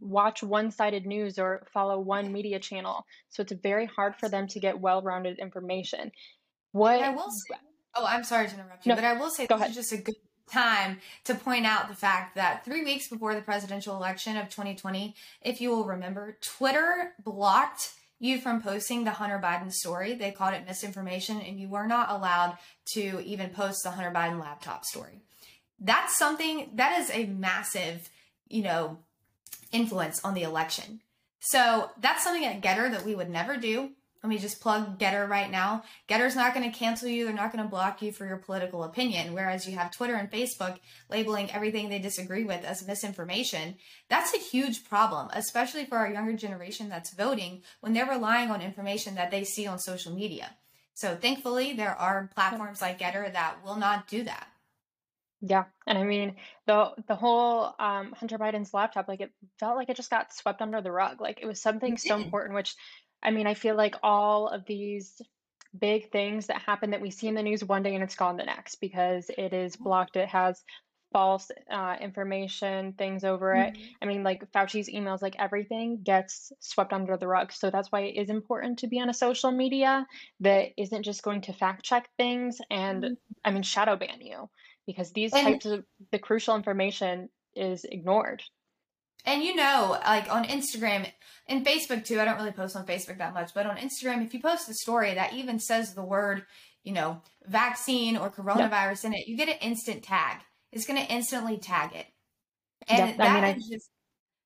watch, 0.00 0.42
one-sided 0.42 1.06
news 1.06 1.38
or 1.38 1.66
follow 1.72 1.98
one 1.98 2.32
media 2.32 2.60
channel. 2.60 3.06
So 3.30 3.40
it's 3.42 3.52
very 3.52 3.86
hard 3.86 4.14
for 4.14 4.28
them 4.28 4.46
to 4.48 4.60
get 4.60 4.78
well-rounded 4.78 5.38
information. 5.38 6.12
And 6.94 7.02
I 7.04 7.08
What, 7.08 7.10
will 7.10 7.30
say, 7.30 7.54
oh, 7.94 8.04
I'm 8.06 8.24
sorry 8.24 8.48
to 8.48 8.54
interrupt 8.54 8.86
you, 8.86 8.90
no, 8.90 8.94
but 8.94 9.04
I 9.04 9.14
will 9.14 9.30
say 9.30 9.46
this 9.46 9.56
ahead. 9.56 9.70
is 9.70 9.74
just 9.76 9.92
a 9.92 9.96
good 9.98 10.16
time 10.50 10.98
to 11.24 11.34
point 11.34 11.66
out 11.66 11.88
the 11.88 11.94
fact 11.94 12.34
that 12.34 12.64
three 12.64 12.84
weeks 12.84 13.08
before 13.08 13.34
the 13.34 13.40
presidential 13.40 13.96
election 13.96 14.36
of 14.36 14.48
2020, 14.48 15.14
if 15.42 15.60
you 15.60 15.70
will 15.70 15.84
remember, 15.84 16.36
Twitter 16.40 17.12
blocked 17.22 17.92
you 18.20 18.40
from 18.40 18.60
posting 18.60 19.04
the 19.04 19.12
Hunter 19.12 19.40
Biden 19.42 19.72
story. 19.72 20.14
They 20.14 20.32
called 20.32 20.54
it 20.54 20.66
misinformation, 20.66 21.40
and 21.40 21.60
you 21.60 21.68
were 21.68 21.86
not 21.86 22.10
allowed 22.10 22.58
to 22.94 23.22
even 23.24 23.50
post 23.50 23.84
the 23.84 23.90
Hunter 23.90 24.10
Biden 24.10 24.40
laptop 24.40 24.84
story. 24.84 25.22
That's 25.78 26.18
something 26.18 26.70
that 26.74 26.98
is 27.00 27.10
a 27.10 27.26
massive, 27.26 28.10
you 28.48 28.62
know, 28.62 28.98
influence 29.70 30.24
on 30.24 30.34
the 30.34 30.42
election. 30.42 31.00
So 31.40 31.90
that's 32.00 32.24
something 32.24 32.44
at 32.44 32.60
GETTR 32.60 32.90
that 32.90 33.04
we 33.04 33.14
would 33.14 33.30
never 33.30 33.56
do. 33.56 33.90
Let 34.22 34.30
me 34.30 34.38
just 34.38 34.60
plug 34.60 34.98
GETTR 34.98 35.28
right 35.28 35.50
now. 35.50 35.84
GETTR's 36.08 36.34
not 36.34 36.52
going 36.52 36.68
to 36.70 36.76
cancel 36.76 37.08
you. 37.08 37.24
They're 37.24 37.34
not 37.34 37.52
going 37.52 37.62
to 37.62 37.70
block 37.70 38.02
you 38.02 38.10
for 38.10 38.26
your 38.26 38.36
political 38.36 38.82
opinion. 38.82 39.32
Whereas 39.32 39.66
you 39.68 39.76
have 39.76 39.92
Twitter 39.92 40.14
and 40.14 40.30
Facebook 40.30 40.78
labeling 41.08 41.50
everything 41.52 41.88
they 41.88 42.00
disagree 42.00 42.44
with 42.44 42.64
as 42.64 42.86
misinformation. 42.86 43.76
That's 44.08 44.34
a 44.34 44.38
huge 44.38 44.84
problem, 44.84 45.28
especially 45.32 45.84
for 45.84 45.98
our 45.98 46.10
younger 46.10 46.36
generation 46.36 46.88
that's 46.88 47.14
voting 47.14 47.62
when 47.80 47.92
they're 47.92 48.10
relying 48.10 48.50
on 48.50 48.60
information 48.60 49.14
that 49.14 49.30
they 49.30 49.44
see 49.44 49.68
on 49.68 49.78
social 49.78 50.12
media. 50.12 50.50
So 50.94 51.14
thankfully, 51.14 51.74
there 51.74 51.94
are 51.94 52.28
platforms 52.34 52.82
like 52.82 52.98
GETTR 52.98 53.32
that 53.34 53.64
will 53.64 53.76
not 53.76 54.08
do 54.08 54.24
that. 54.24 54.48
Yeah, 55.40 55.64
and 55.86 55.96
I 55.96 56.02
mean 56.02 56.34
the 56.66 56.90
the 57.06 57.14
whole 57.14 57.72
um, 57.78 58.12
Hunter 58.18 58.38
Biden's 58.38 58.74
laptop, 58.74 59.06
like 59.06 59.20
it 59.20 59.30
felt 59.60 59.76
like 59.76 59.88
it 59.88 59.96
just 59.96 60.10
got 60.10 60.34
swept 60.34 60.60
under 60.60 60.80
the 60.80 60.90
rug. 60.90 61.20
Like 61.20 61.38
it 61.40 61.46
was 61.46 61.60
something 61.60 61.96
so 61.96 62.16
important, 62.16 62.56
which 62.56 62.74
I 63.22 63.30
mean, 63.30 63.46
I 63.46 63.54
feel 63.54 63.76
like 63.76 63.96
all 64.02 64.48
of 64.48 64.64
these 64.66 65.20
big 65.78 66.10
things 66.10 66.46
that 66.46 66.62
happen 66.62 66.90
that 66.90 67.00
we 67.00 67.10
see 67.10 67.28
in 67.28 67.34
the 67.34 67.42
news 67.42 67.64
one 67.64 67.82
day 67.82 67.94
and 67.94 68.02
it's 68.02 68.16
gone 68.16 68.36
the 68.36 68.44
next 68.44 68.76
because 68.76 69.30
it 69.36 69.52
is 69.52 69.76
blocked. 69.76 70.16
It 70.16 70.28
has 70.28 70.62
false 71.12 71.50
uh, 71.70 71.96
information, 72.00 72.92
things 72.94 73.24
over 73.24 73.54
it. 73.54 73.72
Mhm. 73.72 73.98
I 74.02 74.06
mean, 74.06 74.22
like 74.22 74.50
Fauci's 74.52 74.90
emails, 74.90 75.22
like 75.22 75.36
everything 75.38 76.02
gets 76.02 76.52
swept 76.60 76.92
under 76.92 77.16
the 77.16 77.28
rug. 77.28 77.52
So 77.52 77.70
that's 77.70 77.90
why 77.90 78.00
it 78.02 78.20
is 78.20 78.30
important 78.30 78.78
to 78.80 78.88
be 78.88 79.00
on 79.00 79.08
a 79.08 79.14
social 79.14 79.50
media 79.50 80.06
that 80.40 80.70
isn't 80.76 81.02
just 81.04 81.22
going 81.22 81.42
to 81.42 81.52
fact 81.52 81.84
check 81.84 82.10
things 82.18 82.58
and, 82.70 83.08
I 83.44 83.50
mean, 83.50 83.62
shadow 83.62 83.96
ban 83.96 84.20
you 84.20 84.50
because 84.86 85.12
these 85.12 85.34
And 85.34 85.38
types 85.38 85.64
of 85.66 85.84
the 86.12 86.18
crucial 86.18 86.56
information 86.56 87.30
is 87.54 87.84
ignored. 87.84 88.42
And 89.24 89.42
you 89.42 89.54
know, 89.54 89.98
like 90.06 90.32
on 90.32 90.44
Instagram 90.44 91.10
and 91.48 91.64
Facebook 91.66 92.04
too, 92.04 92.20
I 92.20 92.24
don't 92.24 92.36
really 92.38 92.52
post 92.52 92.76
on 92.76 92.86
Facebook 92.86 93.18
that 93.18 93.34
much, 93.34 93.52
but 93.54 93.66
on 93.66 93.76
Instagram, 93.76 94.24
if 94.24 94.32
you 94.34 94.40
post 94.40 94.68
a 94.68 94.74
story 94.74 95.14
that 95.14 95.32
even 95.34 95.58
says 95.58 95.94
the 95.94 96.04
word, 96.04 96.44
you 96.84 96.92
know, 96.92 97.20
vaccine 97.46 98.16
or 98.16 98.26
Yep. 98.26 98.34
coronavirus 98.36 99.04
in 99.06 99.14
it, 99.14 99.26
you 99.28 99.36
get 99.36 99.48
an 99.48 99.58
instant 99.60 100.02
tag. 100.02 100.38
It's 100.72 100.86
going 100.86 101.04
to 101.04 101.12
instantly 101.12 101.58
tag 101.58 101.94
it. 101.94 102.06
Yep. 102.88 103.00
And 103.00 103.22
I 103.22 103.32
mean, 103.34 103.42
that 103.42 103.44
I 103.44 103.52
just 103.54 103.90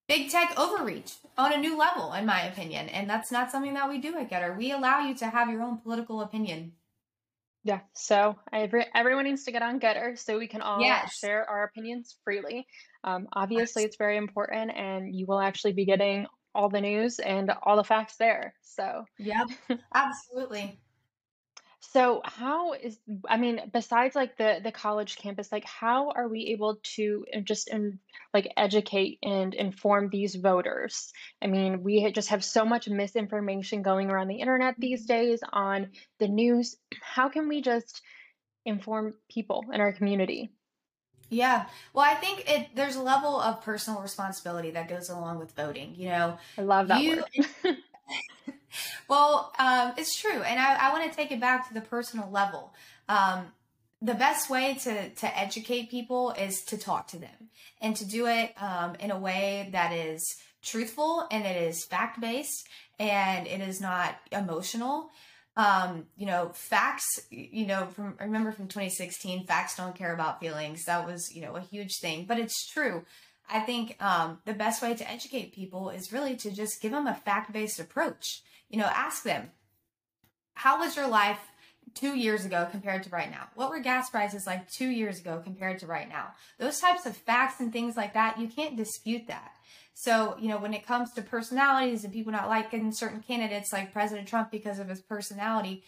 big 0.09 0.31
tech 0.31 0.59
overreach 0.59 1.13
on 1.39 1.53
a 1.53 1.59
new 1.59 1.79
level, 1.79 2.13
in 2.13 2.27
my 2.27 2.43
opinion. 2.43 2.89
And 2.89 3.09
that's 3.09 3.31
not 3.31 3.51
something 3.51 3.75
that 3.75 3.89
we 3.89 3.99
do 3.99 4.17
at 4.19 4.31
GETTR. 4.31 4.57
We 4.57 4.73
allow 4.73 5.01
you 5.01 5.15
to 5.17 5.27
have 5.27 5.49
your 5.51 5.63
own 5.63 5.79
political 5.79 6.21
opinion. 6.23 6.73
Yeah, 7.65 7.81
so 7.93 8.37
every, 8.53 8.87
everyone 8.93 9.25
needs 9.25 9.45
to 9.45 9.53
get 9.53 9.63
on 9.63 9.79
GETTR 9.79 10.19
so 10.19 10.37
we 10.39 10.49
can 10.49 10.63
all 10.63 10.81
Yes. 10.81 11.17
share 11.17 11.49
our 11.49 11.63
opinions 11.65 12.17
freely. 12.25 12.67
Um, 13.05 13.29
obviously, 13.33 13.85
it's 13.85 13.97
very 13.97 14.17
important, 14.17 14.71
and 14.77 15.15
you 15.15 15.27
will 15.27 15.41
actually 15.41 15.73
be 15.73 15.85
getting 15.85 16.27
all 16.55 16.69
the 16.69 16.81
news 16.81 17.19
and 17.19 17.51
all 17.63 17.77
the 17.77 17.85
facts 17.85 18.17
there. 18.17 18.55
So, 18.63 19.05
Yep, 19.19 19.49
absolutely. 19.95 20.79
so 21.81 22.21
how 22.25 22.75
is, 22.75 22.99
I 23.29 23.39
mean, 23.39 23.61
besides 23.73 24.15
like 24.15 24.37
the 24.37 24.61
the 24.63 24.71
college 24.71 25.17
campus, 25.17 25.51
like 25.51 25.65
how 25.65 26.11
are 26.11 26.29
we 26.29 26.53
able 26.53 26.79
to 26.97 27.25
uh, 27.35 27.41
just 27.41 27.71
um, 27.73 27.99
like 28.33 28.53
educate 28.57 29.19
and 29.23 29.55
inform 29.55 30.09
these 30.09 30.37
voters? 30.37 31.13
I 31.43 31.49
mean, 31.49 31.83
we 31.83 32.11
just 32.13 32.29
have 32.29 32.45
so 32.45 32.65
much 32.65 32.89
misinformation 32.89 33.83
going 33.83 34.11
around 34.11 34.29
the 34.29 34.41
internet 34.41 34.77
these 34.79 35.07
days 35.07 35.41
on 35.53 35.91
the 36.19 36.29
news. 36.29 36.77
How 37.01 37.29
can 37.29 37.49
we 37.49 37.63
just 37.63 38.03
inform 38.65 39.15
people 39.31 39.65
in 39.73 39.81
our 39.81 39.93
community. 39.93 40.51
Yeah. 41.33 41.67
Well, 41.95 42.05
I 42.05 42.15
think 42.15 42.45
it 42.49 42.69
there's 42.75 42.97
a 42.97 43.03
level 43.03 43.41
of 43.41 43.63
personal 43.63 44.01
responsibility 44.01 44.71
that 44.73 44.89
goes 44.89 45.09
along 45.09 45.39
with 45.39 45.53
voting. 45.53 45.95
You 45.97 46.09
know, 46.09 46.39
I 46.59 46.63
love 46.63 46.89
that 46.89 47.03
you 47.03 47.25
word. 47.65 47.77
well, 49.09 49.53
um, 49.59 49.95
it's 49.97 50.15
true, 50.15 50.43
and 50.43 50.61
I, 50.61 50.89
I 50.89 50.93
want 50.93 51.11
to 51.11 51.17
take 51.17 51.33
it 51.33 51.41
back 51.41 51.69
to 51.69 51.75
the 51.75 51.81
personal 51.81 52.31
level. 52.31 52.75
Um, 53.09 53.47
the 54.03 54.15
best 54.15 54.51
way 54.51 54.75
to 54.83 55.09
to 55.09 55.39
educate 55.39 55.91
people 55.91 56.33
is 56.33 56.63
to 56.65 56.77
talk 56.77 57.09
to 57.09 57.19
them 57.19 57.49
and 57.81 57.97
to 57.97 58.05
do 58.05 58.27
it 58.27 58.53
um, 58.61 58.95
in 59.01 59.11
a 59.11 59.19
way 59.19 59.71
that 59.73 59.93
is 59.93 60.37
truthful 60.63 61.27
and 61.31 61.45
it 61.45 61.57
is 61.57 61.85
fact 61.85 62.21
based 62.21 62.69
and 62.99 63.47
it 63.47 63.61
is 63.61 63.81
not 63.81 64.17
emotional. 64.31 65.11
Um, 65.57 66.07
you 66.17 66.27
know, 66.27 66.51
facts. 66.55 67.21
You 67.31 67.67
know, 67.67 67.87
from 67.87 68.17
I 68.19 68.25
remember 68.25 68.53
from 68.53 68.69
2016, 68.69 69.47
facts 69.47 69.77
don't 69.77 69.95
care 69.95 70.15
about 70.15 70.41
feelings. 70.41 70.85
That 70.85 71.07
was 71.07 71.35
you 71.35 71.43
know 71.43 71.57
a 71.57 71.61
huge 71.61 71.99
thing, 72.01 72.25
but 72.27 72.39
it's 72.39 72.67
true. 72.71 73.05
I 73.51 73.61
think 73.61 74.03
um, 74.03 74.39
the 74.47 74.55
best 74.55 74.83
way 74.83 74.95
to 74.95 75.11
educate 75.11 75.55
people 75.55 75.91
is 75.91 76.13
really 76.13 76.37
to 76.37 76.51
just 76.51 76.81
give 76.81 76.93
them 76.93 77.07
a 77.07 77.15
fact 77.15 77.53
based 77.53 77.81
approach. 77.81 78.43
You 78.71 78.79
know, 78.79 78.87
ask 78.87 79.25
them, 79.25 79.51
how 80.55 80.79
was 80.79 80.97
your 80.97 81.09
life 81.09 81.52
two 81.95 82.17
years 82.17 82.45
ago 82.45 82.67
compared 82.71 83.03
to 83.05 83.11
right 83.11 83.31
now? 83.31 83.49
What 83.55 83.71
were 83.71 83.81
gas 83.81 84.11
prices 84.11 84.47
like 84.47 84.71
two 84.71 84.89
years 84.89 85.21
ago 85.21 85.41
compared 85.43 85.79
to 85.81 85.87
right 85.87 86.09
now? 86.09 86.33
Those 86.59 86.79
types 86.79 87.07
of 87.07 87.17
facts 87.17 87.61
and 87.61 87.73
things 87.73 87.97
like 87.97 88.15
that, 88.15 88.39
you 88.39 88.49
can't 88.49 88.77
dispute 88.77 89.27
that. 89.29 89.53
So, 89.95 90.37
you 90.41 90.49
know, 90.49 90.59
when 90.59 90.75
it 90.75 90.87
comes 90.87 91.13
to 91.13 91.23
personalities 91.23 92.05
and 92.05 92.13
people 92.13 92.33
not 92.33 92.49
liking 92.49 92.93
certain 92.93 93.21
candidates 93.21 93.73
like 93.73 93.93
President 93.93 94.27
Trump 94.27 94.51
because 94.51 94.79
of 94.79 94.89
his 94.89 95.01
personality, 95.01 95.85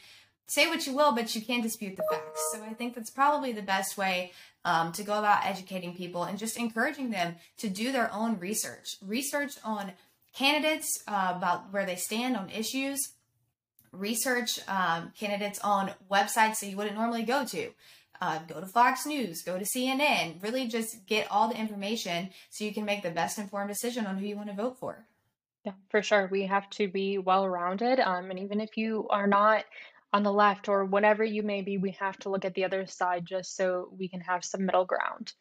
say 0.46 0.68
what 0.68 0.86
you 0.86 0.94
will, 0.94 1.12
but 1.12 1.34
you 1.34 1.40
can't 1.40 1.62
dispute 1.62 1.96
the 1.96 2.04
facts. 2.10 2.52
So 2.52 2.62
I 2.62 2.74
think 2.74 2.94
that's 2.94 3.10
probably 3.10 3.52
the 3.52 3.62
best 3.62 3.96
way 3.96 4.32
um, 4.64 4.92
to 4.92 5.02
go 5.02 5.18
about 5.18 5.46
educating 5.46 5.94
people 5.94 6.24
and 6.24 6.38
just 6.38 6.58
encouraging 6.58 7.10
them 7.10 7.36
to 7.58 7.68
do 7.68 7.92
their 7.92 8.12
own 8.12 8.38
research. 8.38 8.96
Research 9.02 9.52
on 9.64 9.92
candidates, 10.34 11.02
uh, 11.06 11.32
about 11.36 11.72
where 11.72 11.86
they 11.86 11.96
stand 11.96 12.36
on 12.36 12.50
issues, 12.50 13.13
research 13.94 14.60
um, 14.68 15.12
candidates 15.18 15.58
on 15.60 15.92
websites 16.10 16.60
that 16.60 16.66
you 16.68 16.76
wouldn't 16.76 16.96
normally 16.96 17.22
go 17.22 17.44
to. 17.46 17.70
Uh, 18.20 18.38
go 18.46 18.60
to 18.60 18.66
Fox 18.66 19.06
News, 19.06 19.42
go 19.42 19.58
to 19.58 19.64
CNN, 19.64 20.42
really 20.42 20.68
just 20.68 21.04
get 21.06 21.30
all 21.30 21.48
the 21.48 21.58
information 21.58 22.30
so 22.48 22.64
you 22.64 22.72
can 22.72 22.84
make 22.84 23.02
the 23.02 23.10
best 23.10 23.38
informed 23.38 23.68
decision 23.68 24.06
on 24.06 24.16
who 24.16 24.26
you 24.26 24.36
want 24.36 24.48
to 24.48 24.54
vote 24.54 24.78
for. 24.78 25.04
Yeah, 25.64 25.72
for 25.90 26.02
sure. 26.02 26.28
We 26.30 26.46
have 26.46 26.68
to 26.70 26.88
be 26.88 27.18
well 27.18 27.48
rounded. 27.48 27.98
Um, 27.98 28.30
and 28.30 28.38
even 28.38 28.60
if 28.60 28.76
you 28.76 29.08
are 29.10 29.26
not 29.26 29.64
on 30.12 30.22
the 30.22 30.32
left 30.32 30.68
or 30.68 30.84
whatever 30.84 31.24
you 31.24 31.42
may 31.42 31.62
be, 31.62 31.76
we 31.76 31.90
have 31.98 32.16
to 32.18 32.28
look 32.28 32.44
at 32.44 32.54
the 32.54 32.64
other 32.64 32.86
side 32.86 33.26
just 33.26 33.56
so 33.56 33.88
we 33.98 34.08
can 34.08 34.20
have 34.20 34.44
some 34.44 34.64
middle 34.64 34.84
ground. 34.84 35.32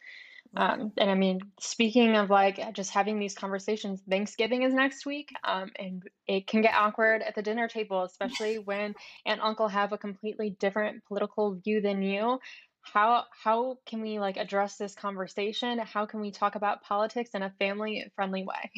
Um, 0.55 0.91
and 0.98 1.10
I 1.10 1.15
mean, 1.15 1.39
speaking 1.60 2.15
of 2.15 2.29
like 2.29 2.74
just 2.74 2.91
having 2.91 3.19
these 3.19 3.33
conversations, 3.33 4.01
Thanksgiving 4.07 4.63
is 4.63 4.74
next 4.74 5.05
week, 5.05 5.33
um, 5.43 5.72
and 5.77 6.03
it 6.27 6.45
can 6.48 6.62
get 6.62 6.75
awkward 6.75 7.24
at 7.24 7.36
the 7.36 7.41
dinner 7.41 7.67
table, 7.67 8.03
especially 8.03 8.60
when 8.65 8.79
aunt 8.86 8.95
and 9.25 9.41
uncle 9.41 9.67
have 9.67 9.93
a 9.93 9.98
completely 9.98 10.55
different 10.60 11.03
political 11.05 11.55
view 11.55 11.81
than 11.81 12.01
you. 12.01 12.39
How 12.81 13.24
how 13.31 13.77
can 13.86 14.01
we 14.01 14.19
like 14.19 14.38
address 14.38 14.75
this 14.75 14.93
conversation? 14.93 15.79
How 15.79 16.05
can 16.05 16.19
we 16.19 16.31
talk 16.31 16.55
about 16.55 16.83
politics 16.83 17.31
in 17.33 17.41
a 17.41 17.53
family 17.57 18.05
friendly 18.15 18.43
way? 18.43 18.72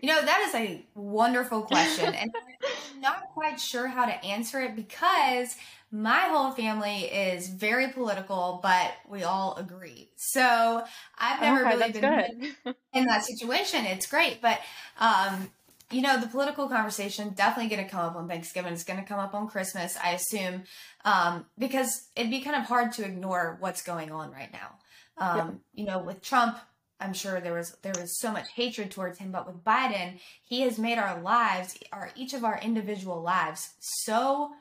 You 0.00 0.08
know, 0.10 0.20
that 0.20 0.44
is 0.48 0.54
a 0.54 0.84
wonderful 0.94 1.62
question. 1.62 2.14
And 2.14 2.30
I'm 2.94 3.00
not 3.00 3.28
quite 3.32 3.58
sure 3.58 3.86
how 3.86 4.04
to 4.04 4.24
answer 4.24 4.60
it 4.60 4.76
because 4.76 5.56
my 5.96 6.20
whole 6.28 6.50
family 6.50 7.04
is 7.04 7.48
very 7.48 7.88
political, 7.88 8.60
but 8.62 8.92
we 9.08 9.22
all 9.22 9.54
agree. 9.56 10.10
So 10.16 10.84
I've 11.18 11.40
never 11.40 11.66
Okay, 11.66 11.76
really 11.76 11.92
been 11.92 12.54
good. 12.64 12.74
in 12.92 13.06
that 13.06 13.24
situation. 13.24 13.86
It's 13.86 14.06
great. 14.06 14.42
But, 14.42 14.60
um, 14.98 15.50
you 15.90 16.02
know, 16.02 16.20
the 16.20 16.26
political 16.26 16.68
conversation 16.68 17.30
definitely 17.30 17.74
going 17.74 17.84
to 17.84 17.90
come 17.90 18.04
up 18.04 18.16
on 18.16 18.28
Thanksgiving. 18.28 18.72
It's 18.74 18.84
going 18.84 19.00
to 19.00 19.06
come 19.06 19.20
up 19.20 19.34
on 19.34 19.48
Christmas, 19.48 19.96
I 20.02 20.10
assume, 20.12 20.64
um, 21.04 21.46
because 21.56 22.08
it'd 22.14 22.30
be 22.30 22.40
kind 22.42 22.56
of 22.56 22.64
hard 22.64 22.92
to 22.94 23.04
ignore 23.04 23.56
what's 23.60 23.82
going 23.82 24.10
on 24.10 24.30
right 24.32 24.52
now. 24.52 24.72
Um, 25.18 25.60
you 25.72 25.86
know, 25.86 25.98
with 25.98 26.20
Trump, 26.20 26.58
I'm 27.00 27.14
sure 27.14 27.40
there 27.40 27.54
was 27.54 27.76
there 27.82 27.94
was 27.98 28.18
so 28.18 28.32
much 28.32 28.50
hatred 28.54 28.90
towards 28.90 29.18
him, 29.18 29.30
but 29.30 29.46
with 29.46 29.64
Biden, 29.64 30.18
he 30.42 30.62
has 30.62 30.78
made 30.78 30.98
our 30.98 31.20
lives, 31.22 31.78
our 31.92 32.10
each 32.16 32.34
of 32.34 32.44
our 32.44 32.58
individual 32.58 33.22
lives, 33.22 33.70
so 33.80 34.52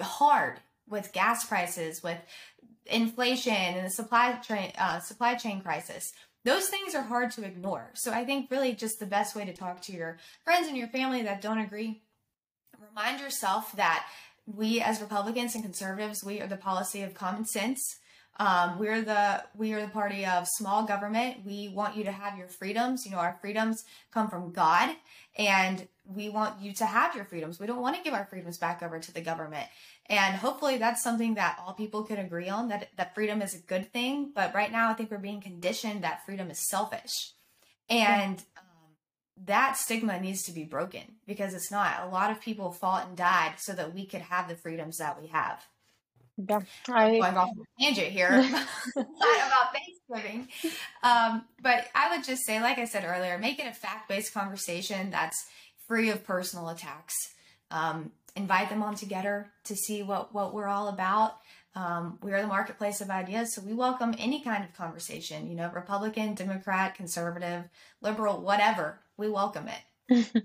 hard 0.00 0.60
with 0.90 1.12
gas 1.12 1.44
prices, 1.44 2.02
with 2.02 2.18
inflation 2.86 3.52
and 3.52 3.86
the 3.86 3.90
supply 3.90 4.32
chain 4.36 4.72
uh, 4.78 5.00
supply 5.00 5.34
chain 5.34 5.60
crisis. 5.60 6.12
Those 6.44 6.68
things 6.68 6.94
are 6.94 7.02
hard 7.02 7.30
to 7.32 7.44
ignore. 7.44 7.90
So 7.94 8.12
I 8.12 8.24
think 8.24 8.50
really 8.50 8.74
just 8.74 8.98
the 8.98 9.06
best 9.06 9.36
way 9.36 9.44
to 9.44 9.52
talk 9.52 9.82
to 9.82 9.92
your 9.92 10.18
friends 10.44 10.68
and 10.68 10.76
your 10.76 10.88
family 10.88 11.22
that 11.22 11.42
don't 11.42 11.58
agree, 11.58 12.02
remind 12.88 13.20
yourself 13.20 13.72
that 13.72 14.06
we 14.46 14.80
as 14.80 15.00
Republicans 15.00 15.54
and 15.54 15.62
conservatives, 15.62 16.24
we 16.24 16.40
are 16.40 16.46
the 16.46 16.56
policy 16.56 17.02
of 17.02 17.14
common 17.14 17.44
sense. 17.44 17.99
Um, 18.40 18.78
we're 18.78 19.02
the 19.02 19.44
we 19.54 19.74
are 19.74 19.82
the 19.82 19.92
party 19.92 20.24
of 20.24 20.48
small 20.48 20.84
government. 20.86 21.44
We 21.44 21.68
want 21.68 21.94
you 21.94 22.04
to 22.04 22.10
have 22.10 22.38
your 22.38 22.48
freedoms. 22.48 23.04
You 23.04 23.12
know, 23.12 23.18
our 23.18 23.36
freedoms 23.38 23.84
come 24.10 24.30
from 24.30 24.50
God, 24.50 24.96
and 25.36 25.86
we 26.06 26.30
want 26.30 26.58
you 26.58 26.72
to 26.72 26.86
have 26.86 27.14
your 27.14 27.26
freedoms. 27.26 27.60
We 27.60 27.66
don't 27.66 27.82
want 27.82 27.96
to 27.96 28.02
give 28.02 28.14
our 28.14 28.24
freedoms 28.24 28.56
back 28.56 28.82
over 28.82 28.98
to 28.98 29.12
the 29.12 29.20
government. 29.20 29.66
And 30.06 30.36
hopefully, 30.36 30.78
that's 30.78 31.02
something 31.02 31.34
that 31.34 31.58
all 31.60 31.74
people 31.74 32.02
can 32.02 32.16
agree 32.16 32.48
on. 32.48 32.68
That 32.68 32.88
that 32.96 33.14
freedom 33.14 33.42
is 33.42 33.54
a 33.54 33.58
good 33.58 33.92
thing. 33.92 34.32
But 34.34 34.54
right 34.54 34.72
now, 34.72 34.88
I 34.88 34.94
think 34.94 35.10
we're 35.10 35.18
being 35.18 35.42
conditioned 35.42 36.02
that 36.02 36.24
freedom 36.24 36.50
is 36.50 36.66
selfish, 36.66 37.34
and 37.90 38.38
um, 38.56 38.96
that 39.44 39.76
stigma 39.76 40.18
needs 40.18 40.44
to 40.44 40.52
be 40.52 40.64
broken 40.64 41.16
because 41.26 41.52
it's 41.52 41.70
not. 41.70 42.04
A 42.04 42.08
lot 42.08 42.30
of 42.30 42.40
people 42.40 42.72
fought 42.72 43.06
and 43.06 43.18
died 43.18 43.56
so 43.58 43.74
that 43.74 43.92
we 43.92 44.06
could 44.06 44.22
have 44.22 44.48
the 44.48 44.56
freedoms 44.56 44.96
that 44.96 45.20
we 45.20 45.28
have 45.28 45.62
Yeah, 46.48 46.60
I 46.88 47.18
going 47.18 47.36
off 47.36 47.50
on 47.50 47.60
a 47.60 47.82
tangent 47.82 48.08
here 48.08 48.28
about 48.96 49.74
Thanksgiving. 49.74 50.48
Um, 51.02 51.44
but 51.62 51.86
I 51.94 52.14
would 52.14 52.24
just 52.24 52.44
say, 52.46 52.60
like 52.60 52.78
I 52.78 52.84
said 52.84 53.04
earlier, 53.04 53.38
make 53.38 53.58
it 53.58 53.66
a 53.66 53.72
fact 53.72 54.08
based 54.08 54.32
conversation 54.32 55.10
that's 55.10 55.46
free 55.86 56.10
of 56.10 56.24
personal 56.24 56.68
attacks. 56.68 57.14
Um, 57.70 58.12
invite 58.36 58.70
them 58.70 58.82
on 58.82 58.94
together 58.94 59.50
to 59.64 59.74
see 59.74 60.02
what, 60.02 60.34
what 60.34 60.54
we're 60.54 60.68
all 60.68 60.88
about. 60.88 61.36
Um, 61.74 62.18
we 62.22 62.32
are 62.32 62.42
the 62.42 62.48
marketplace 62.48 63.00
of 63.00 63.10
ideas, 63.10 63.54
so 63.54 63.62
we 63.62 63.72
welcome 63.72 64.14
any 64.18 64.42
kind 64.42 64.64
of 64.64 64.74
conversation, 64.74 65.48
you 65.48 65.54
know, 65.54 65.70
Republican, 65.72 66.34
Democrat, 66.34 66.96
conservative, 66.96 67.64
liberal, 68.00 68.40
whatever. 68.40 68.98
We 69.16 69.28
welcome 69.28 69.68
it. 69.68 70.42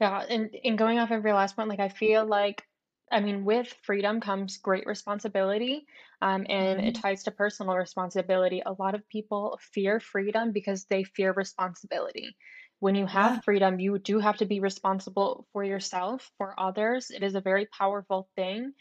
Yeah, 0.00 0.24
and 0.28 0.50
and 0.64 0.76
going 0.76 0.98
off 0.98 1.10
of 1.10 1.24
your 1.24 1.34
last 1.34 1.54
point, 1.54 1.68
like 1.68 1.80
I 1.80 1.88
feel 1.88 2.26
like 2.26 2.64
I 3.12 3.20
mean, 3.20 3.44
with 3.44 3.68
freedom 3.82 4.20
comes 4.20 4.58
great 4.58 4.86
responsibility, 4.86 5.86
um, 6.22 6.46
and 6.48 6.80
it 6.80 6.94
Mhm. 6.94 6.96
ties 6.96 7.24
to 7.24 7.30
personal 7.30 7.76
responsibility. 7.76 8.62
A 8.64 8.72
lot 8.72 8.94
of 8.94 9.08
people 9.08 9.58
fear 9.62 10.00
freedom 10.00 10.52
because 10.52 10.86
they 10.86 11.04
fear 11.04 11.32
responsibility. 11.32 12.36
When 12.80 12.94
you 12.96 13.06
have 13.06 13.36
Yeah. 13.36 13.42
freedom, 13.44 13.78
you 13.78 13.98
do 13.98 14.18
have 14.18 14.38
to 14.38 14.46
be 14.46 14.60
responsible 14.60 15.46
for 15.52 15.62
yourself, 15.62 16.32
for 16.38 16.58
others. 16.58 17.10
It 17.10 17.22
is 17.22 17.34
a 17.36 17.40
very 17.40 17.66
powerful 17.66 18.28
thing. 18.34 18.72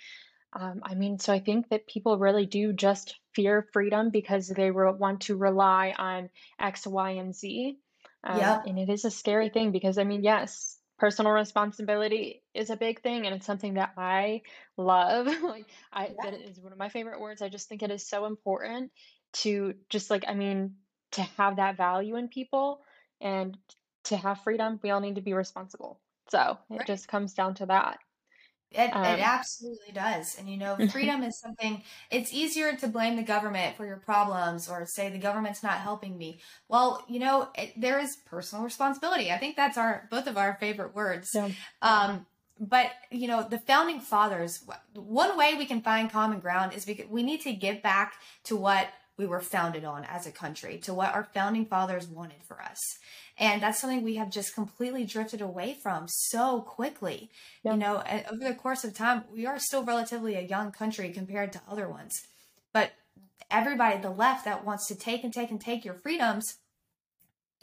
Um, 0.54 0.82
I 0.84 0.96
mean, 0.96 1.18
so 1.20 1.32
I 1.34 1.40
think 1.40 1.70
that 1.70 1.88
people 1.88 2.18
really 2.20 2.46
do 2.46 2.74
just 2.74 3.20
fear 3.34 3.68
freedom 3.74 4.10
because 4.10 4.48
they 4.50 4.72
re- 4.72 4.92
want 4.94 5.22
to 5.24 5.38
rely 5.38 5.94
on 5.98 6.30
X, 6.60 6.86
Y, 6.86 7.12
and 7.12 7.34
Z. 7.34 7.80
Um, 8.24 8.60
Yep. 8.60 8.66
and 8.66 8.78
it 8.78 8.90
is 8.90 9.06
a 9.06 9.12
scary 9.12 9.50
thing 9.50 9.72
because, 9.72 9.98
I 9.98 10.04
mean, 10.04 10.24
yes, 10.24 10.81
personal 11.02 11.32
responsibility 11.32 12.44
is 12.54 12.70
a 12.70 12.78
big 12.78 13.02
thing, 13.02 13.26
and 13.26 13.34
it's 13.36 13.48
something 13.48 13.74
that 13.74 13.90
I 13.98 14.44
love. 14.78 15.26
like, 15.44 15.66
I 15.92 16.14
that 16.22 16.36
Yeah. 16.36 16.48
is 16.48 16.62
one 16.62 16.72
of 16.72 16.78
my 16.78 16.90
favorite 16.90 17.20
words. 17.20 17.42
I 17.42 17.50
just 17.50 17.68
think 17.68 17.82
it 17.82 17.90
is 17.90 18.08
so 18.08 18.26
important 18.26 18.92
to 19.34 19.74
just 19.90 20.12
like, 20.12 20.26
I 20.28 20.36
mean, 20.36 20.76
to 21.14 21.24
have 21.24 21.56
that 21.56 21.76
value 21.76 22.18
in 22.18 22.28
people 22.28 22.82
and 23.20 23.58
to 24.06 24.16
have 24.16 24.42
freedom. 24.42 24.80
We 24.84 24.92
all 24.92 25.00
need 25.02 25.16
to 25.16 25.22
be 25.22 25.34
responsible. 25.34 26.00
So 26.30 26.60
it 26.70 26.78
Right. 26.78 26.86
just 26.86 27.08
comes 27.08 27.34
down 27.34 27.56
to 27.56 27.66
that. 27.66 27.98
It, 28.72 28.90
it 28.90 28.96
Um, 28.96 29.06
absolutely 29.06 29.92
does. 29.94 30.38
And 30.38 30.50
you 30.50 30.58
know, 30.58 30.78
freedom 30.92 31.24
is 31.24 31.40
something, 31.40 31.84
it's 32.10 32.34
easier 32.34 32.76
to 32.78 32.88
blame 32.88 33.16
the 33.16 33.24
government 33.24 33.76
for 33.76 33.86
your 33.86 33.98
problems 33.98 34.70
or 34.70 34.86
say 34.86 35.10
the 35.10 35.18
government's 35.18 35.62
not 35.64 35.80
helping 35.80 36.18
me. 36.18 36.40
Well, 36.70 37.04
you 37.10 37.20
know, 37.20 37.50
it, 37.56 37.74
there 37.80 38.00
is 38.00 38.16
personal 38.26 38.64
responsibility. 38.64 39.32
I 39.32 39.38
think 39.38 39.56
that's 39.56 39.78
our, 39.78 40.08
both 40.10 40.28
of 40.28 40.38
our 40.38 40.58
favorite 40.60 40.96
words. 40.96 41.30
yeah. 41.34 41.50
Um, 41.82 42.26
but 42.60 42.92
you 43.10 43.28
know, 43.28 43.46
the 43.48 43.58
founding 43.60 44.00
fathers, 44.00 44.64
one 44.94 45.38
way 45.38 45.56
we 45.56 45.66
can 45.66 45.82
find 45.82 46.12
common 46.12 46.40
ground 46.40 46.74
is 46.74 46.86
because 46.86 47.08
we 47.10 47.24
need 47.24 47.42
to 47.42 47.54
give 47.54 47.82
back 47.82 48.14
to 48.46 48.56
what 48.56 48.88
we 49.18 49.26
were 49.26 49.42
founded 49.42 49.84
on 49.84 50.06
as 50.06 50.28
a 50.28 50.32
country, 50.32 50.78
to 50.80 50.94
what 50.94 51.14
our 51.14 51.24
founding 51.34 51.66
fathers 51.66 52.08
wanted 52.08 52.44
for 52.48 52.62
us. 52.62 52.80
And 53.42 53.64
that's 53.64 53.82
something 53.82 54.04
we 54.04 54.18
have 54.18 54.30
just 54.30 54.54
completely 54.54 55.04
drifted 55.04 55.42
away 55.42 55.74
from 55.74 56.06
so 56.08 56.62
quickly. 56.62 57.32
You 57.66 57.76
know, 57.76 57.98
and 58.02 58.24
over 58.28 58.44
the 58.48 58.54
course 58.54 58.84
of 58.84 58.94
time, 58.94 59.24
we 59.34 59.48
are 59.48 59.58
still 59.58 59.84
relatively 59.84 60.36
a 60.36 60.42
young 60.42 60.72
country 60.72 61.10
compared 61.12 61.52
to 61.54 61.62
other 61.68 61.90
ones. 61.90 62.22
But 62.72 62.92
everybody, 63.50 64.00
the 64.00 64.12
left 64.12 64.46
that 64.46 64.64
wants 64.64 64.88
to 64.88 64.96
take 64.96 65.24
and 65.24 65.34
take 65.34 65.50
and 65.50 65.60
take 65.60 65.84
your 65.84 65.96
freedoms, 65.96 66.58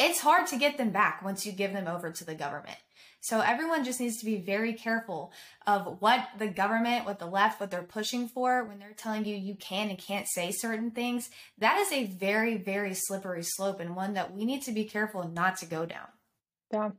it's 0.01 0.21
hard 0.21 0.49
to 0.49 0.59
get 0.59 0.79
them 0.79 0.91
back 0.91 1.23
once 1.23 1.47
you 1.47 1.53
give 1.53 1.73
them 1.73 1.87
over 1.87 2.11
to 2.11 2.25
the 2.25 2.35
government. 2.35 2.79
So 3.21 3.41
everyone 3.41 3.85
just 3.85 4.01
needs 4.01 4.19
to 4.19 4.25
be 4.25 4.37
very 4.37 4.73
careful 4.73 5.33
of 5.67 6.01
what 6.01 6.29
the 6.39 6.49
government, 6.49 7.05
what 7.05 7.19
the 7.19 7.27
left, 7.27 7.61
what 7.61 7.71
they're 7.71 7.83
pushing 7.83 8.29
for 8.29 8.65
when 8.65 8.79
they're 8.79 8.93
telling 8.97 9.25
you 9.25 9.35
you 9.35 9.55
can 9.57 9.91
and 9.91 9.99
can't 9.99 10.29
say 10.29 10.53
certain 10.53 10.91
things. 10.91 11.31
That 11.59 11.79
is 11.79 11.93
a 11.93 12.07
very, 12.07 12.57
very 12.57 12.95
slippery 12.95 13.43
slope 13.43 13.81
and 13.81 13.97
one 13.97 14.15
that 14.15 14.35
we 14.35 14.45
need 14.45 14.63
to 14.63 14.73
be 14.73 14.85
careful 14.85 15.29
not 15.29 15.57
to 15.59 15.67
go 15.67 15.85
down. 15.85 16.09
Yeah. 16.73 16.91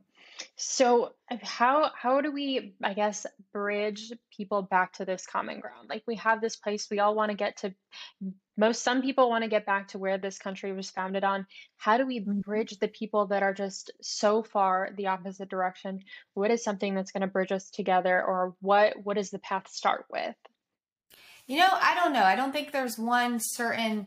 So 0.56 1.14
uh, 1.30 1.36
how 1.42 1.90
how 1.94 2.20
do 2.20 2.32
we, 2.32 2.74
I 2.82 2.94
guess, 2.94 3.26
bridge 3.52 4.12
people 4.34 4.62
back 4.62 4.94
to 4.94 5.04
this 5.04 5.26
common 5.26 5.60
ground? 5.60 5.88
Like 5.88 6.02
we 6.06 6.16
have 6.16 6.40
this 6.40 6.56
place 6.56 6.88
we 6.90 6.98
all 6.98 7.14
want 7.14 7.30
to 7.30 7.36
get 7.36 7.58
to 7.58 7.74
most 8.60 8.82
some 8.82 9.00
people 9.00 9.30
want 9.30 9.42
to 9.42 9.50
get 9.50 9.64
back 9.66 9.88
to 9.88 9.98
where 9.98 10.18
this 10.18 10.38
country 10.38 10.72
was 10.72 10.90
founded 10.90 11.24
on. 11.24 11.46
How 11.78 11.96
do 11.96 12.06
we 12.06 12.20
Mhm. 12.26 12.44
bridge 12.44 12.78
the 12.78 12.88
people 12.88 13.26
that 13.28 13.42
are 13.42 13.54
just 13.54 13.90
so 14.02 14.42
far 14.42 14.90
the 14.96 15.06
opposite 15.08 15.48
direction? 15.48 16.04
What 16.34 16.50
is 16.50 16.62
something 16.62 16.94
that's 16.94 17.10
going 17.10 17.22
to 17.22 17.26
bridge 17.26 17.52
us 17.52 17.70
together 17.70 18.22
or 18.22 18.54
what 18.60 19.02
what 19.02 19.14
does 19.16 19.30
the 19.30 19.38
path 19.38 19.68
start 19.68 20.04
with? 20.10 20.36
You 21.46 21.58
know, 21.58 21.68
I 21.72 21.94
don't 21.94 22.12
know. 22.12 22.22
I 22.22 22.36
don't 22.36 22.52
think 22.52 22.70
there's 22.70 22.98
one 22.98 23.40
certain 23.40 24.06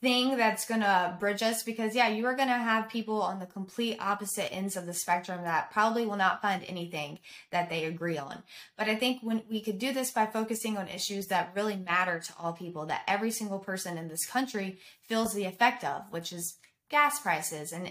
thing 0.00 0.36
that's 0.36 0.64
gonna 0.66 1.16
bridge 1.18 1.42
us 1.42 1.62
because 1.64 1.94
yeah, 1.94 2.08
you 2.08 2.24
are 2.26 2.36
gonna 2.36 2.56
have 2.58 2.88
people 2.88 3.20
on 3.20 3.40
the 3.40 3.46
complete 3.46 3.96
opposite 4.00 4.52
ends 4.54 4.76
of 4.76 4.86
the 4.86 4.92
spectrum 4.94 5.42
that 5.42 5.70
probably 5.72 6.06
will 6.06 6.16
not 6.16 6.40
find 6.40 6.62
anything 6.64 7.18
that 7.50 7.68
they 7.68 7.84
agree 7.84 8.16
on. 8.16 8.42
But 8.76 8.88
I 8.88 8.94
think 8.94 9.20
when 9.22 9.42
we 9.50 9.60
could 9.60 9.78
do 9.78 9.92
this 9.92 10.12
by 10.12 10.26
focusing 10.26 10.76
on 10.76 10.88
issues 10.88 11.26
that 11.26 11.52
really 11.56 11.76
matter 11.76 12.20
to 12.20 12.32
all 12.38 12.52
people, 12.52 12.86
that 12.86 13.02
every 13.08 13.30
single 13.32 13.58
person 13.58 13.98
in 13.98 14.08
this 14.08 14.24
country 14.26 14.78
feels 15.02 15.34
the 15.34 15.44
effect 15.46 15.82
of, 15.84 16.02
which 16.10 16.32
is 16.32 16.58
gas 16.90 17.20
prices 17.20 17.72
and 17.72 17.86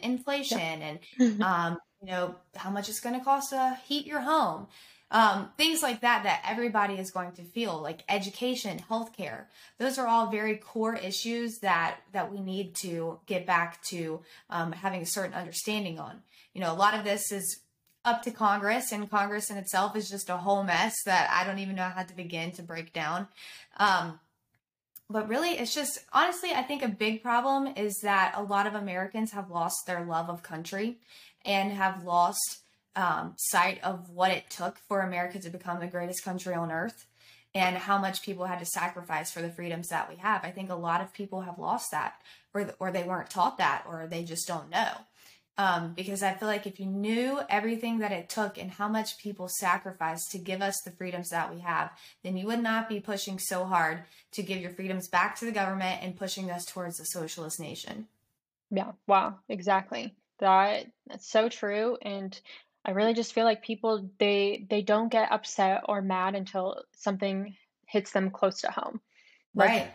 Yeah. 0.49 0.59
inflation 0.61 0.81
and 0.81 0.99
um, 1.41 1.77
you 2.01 2.07
know, 2.07 2.35
how 2.55 2.69
much 2.69 2.89
it's 2.89 2.99
gonna 2.99 3.23
cost 3.23 3.49
to 3.49 3.77
heat 3.85 4.05
your 4.05 4.21
home. 4.21 4.67
Um, 5.09 5.49
things 5.55 5.81
like 5.81 6.01
that 6.01 6.23
that 6.23 6.43
everybody 6.45 6.95
is 6.95 7.11
going 7.11 7.31
to 7.33 7.43
feel 7.43 7.81
like 7.81 8.03
education 8.09 8.83
healthcare 8.89 9.45
those 9.77 9.97
are 9.97 10.05
all 10.05 10.29
very 10.29 10.57
core 10.57 10.95
issues 10.95 11.59
that 11.59 11.99
that 12.11 12.29
we 12.29 12.41
need 12.41 12.75
to 12.81 13.17
get 13.25 13.45
back 13.45 13.81
to 13.83 14.19
um, 14.49 14.73
having 14.73 15.01
a 15.01 15.05
certain 15.05 15.33
understanding 15.33 15.97
on. 15.97 16.21
You 16.53 16.59
know 16.59 16.73
a 16.73 16.75
lot 16.75 16.93
of 16.93 17.05
this 17.05 17.31
is 17.31 17.61
up 18.03 18.21
to 18.23 18.31
congress 18.31 18.91
and 18.91 19.09
congress 19.09 19.49
in 19.49 19.55
itself 19.55 19.95
is 19.95 20.09
just 20.09 20.29
a 20.29 20.37
whole 20.37 20.63
mess 20.63 20.93
that 21.05 21.29
i 21.31 21.45
don't 21.47 21.59
even 21.59 21.75
know 21.75 21.89
how 21.89 22.03
to 22.03 22.15
begin 22.15 22.51
to 22.51 22.61
break 22.61 22.91
down. 22.91 23.27
Um, 23.77 24.19
but 25.09 25.29
really 25.29 25.51
it's 25.51 25.73
just 25.73 25.99
honestly 26.11 26.51
i 26.51 26.61
think 26.61 26.83
a 26.83 26.87
big 26.87 27.23
problem 27.23 27.67
is 27.75 27.99
that 28.03 28.33
a 28.35 28.43
lot 28.43 28.67
of 28.67 28.75
americans 28.75 29.31
have 29.31 29.49
lost 29.49 29.85
their 29.85 30.03
love 30.03 30.29
of 30.29 30.43
country 30.43 30.97
and 31.45 31.71
have 31.71 32.03
lost 32.03 32.63
um, 32.97 33.33
sight 33.37 33.79
of 33.83 34.09
what 34.09 34.31
it 34.31 34.49
took 34.49 34.77
for 34.87 35.01
america 35.01 35.39
to 35.39 35.49
become 35.49 35.79
the 35.79 35.87
greatest 35.87 36.23
country 36.23 36.53
on 36.53 36.71
earth 36.71 37.05
and 37.57 37.75
how 37.75 37.97
much 37.97 38.21
people 38.21 38.45
had 38.45 38.59
to 38.59 38.65
sacrifice 38.65 39.31
for 39.31 39.41
the 39.41 39.49
freedoms 39.49 39.87
that 39.87 40.09
we 40.09 40.17
have. 40.17 40.43
I 40.43 40.51
think 40.51 40.69
a 40.69 40.75
lot 40.75 41.01
of 41.01 41.13
people 41.13 41.41
have 41.41 41.57
lost 41.57 41.91
that, 41.91 42.21
or 42.53 42.69
or 42.79 42.91
they 42.91 43.03
weren't 43.03 43.29
taught 43.31 43.57
that, 43.57 43.83
or 43.87 44.07
they 44.07 44.23
just 44.23 44.47
don't 44.47 44.69
know. 44.69 44.91
Um, 45.59 45.93
because 45.95 46.21
I 46.21 46.33
feel 46.33 46.47
like 46.47 46.67
if 46.67 46.79
you 46.79 46.85
knew 46.85 47.39
everything 47.49 47.97
that 47.97 48.11
it 48.11 48.29
took 48.29 48.59
and 48.59 48.69
how 48.69 48.87
much 48.87 49.17
people 49.17 49.47
sacrificed 49.49 50.29
to 50.31 50.37
give 50.37 50.61
us 50.61 50.79
the 50.85 50.91
freedoms 50.91 51.29
that 51.29 51.51
we 51.51 51.61
have, 51.61 51.89
then 52.23 52.37
you 52.37 52.45
would 52.45 52.61
not 52.61 52.87
be 52.87 52.99
pushing 52.99 53.39
so 53.39 53.65
hard 53.65 54.03
to 54.33 54.43
give 54.43 54.61
your 54.61 54.69
freedoms 54.69 55.07
back 55.07 55.35
to 55.39 55.45
the 55.45 55.51
government 55.51 56.03
and 56.03 56.15
pushing 56.15 56.51
us 56.51 56.63
towards 56.63 56.99
a 56.99 57.05
socialist 57.05 57.59
nation. 57.59 58.07
Yeah, 58.69 58.91
wow, 59.07 59.39
exactly. 59.49 60.13
That 60.37 60.85
that's 61.07 61.27
so 61.27 61.49
true, 61.49 61.97
and 62.03 62.39
I 62.87 62.91
really 62.91 63.13
just 63.13 63.33
feel 63.33 63.45
like 63.45 63.63
people 63.63 64.09
they 64.19 64.65
they 64.69 64.81
don't 64.81 65.09
get 65.11 65.31
upset 65.31 65.83
or 65.89 66.01
mad 66.01 66.35
until 66.35 66.83
something 66.93 67.55
hits 67.87 68.11
them 68.13 68.31
close 68.31 68.61
to 68.61 68.71
home. 68.71 69.01
Like 69.55 69.75
Right. 69.75 69.93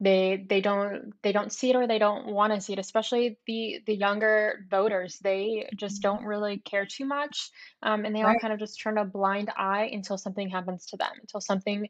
they 0.00 0.44
they 0.48 0.60
don't 0.60 1.12
they 1.22 1.32
don't 1.32 1.52
see 1.52 1.70
it 1.70 1.76
or 1.76 1.86
they 1.86 1.98
don't 2.00 2.26
want 2.26 2.52
to 2.52 2.60
see 2.60 2.72
it, 2.72 2.78
especially 2.80 3.38
the 3.46 3.80
the 3.86 3.94
younger 3.94 4.66
voters. 4.70 5.18
They 5.20 5.70
just 5.76 6.02
don't 6.02 6.24
Mhm. 6.24 6.26
really 6.26 6.58
care 6.58 6.86
too 6.86 7.04
much, 7.06 7.50
um, 7.82 8.04
and 8.04 8.14
they 8.16 8.22
all 8.22 8.36
kind 8.36 8.52
of 8.52 8.58
just 8.58 8.80
turn 8.80 8.98
a 8.98 9.04
blind 9.04 9.50
eye 9.56 9.88
until 9.92 10.18
something 10.18 10.48
happens 10.50 10.86
to 10.86 10.96
them, 10.96 11.12
until 11.20 11.40
something 11.40 11.88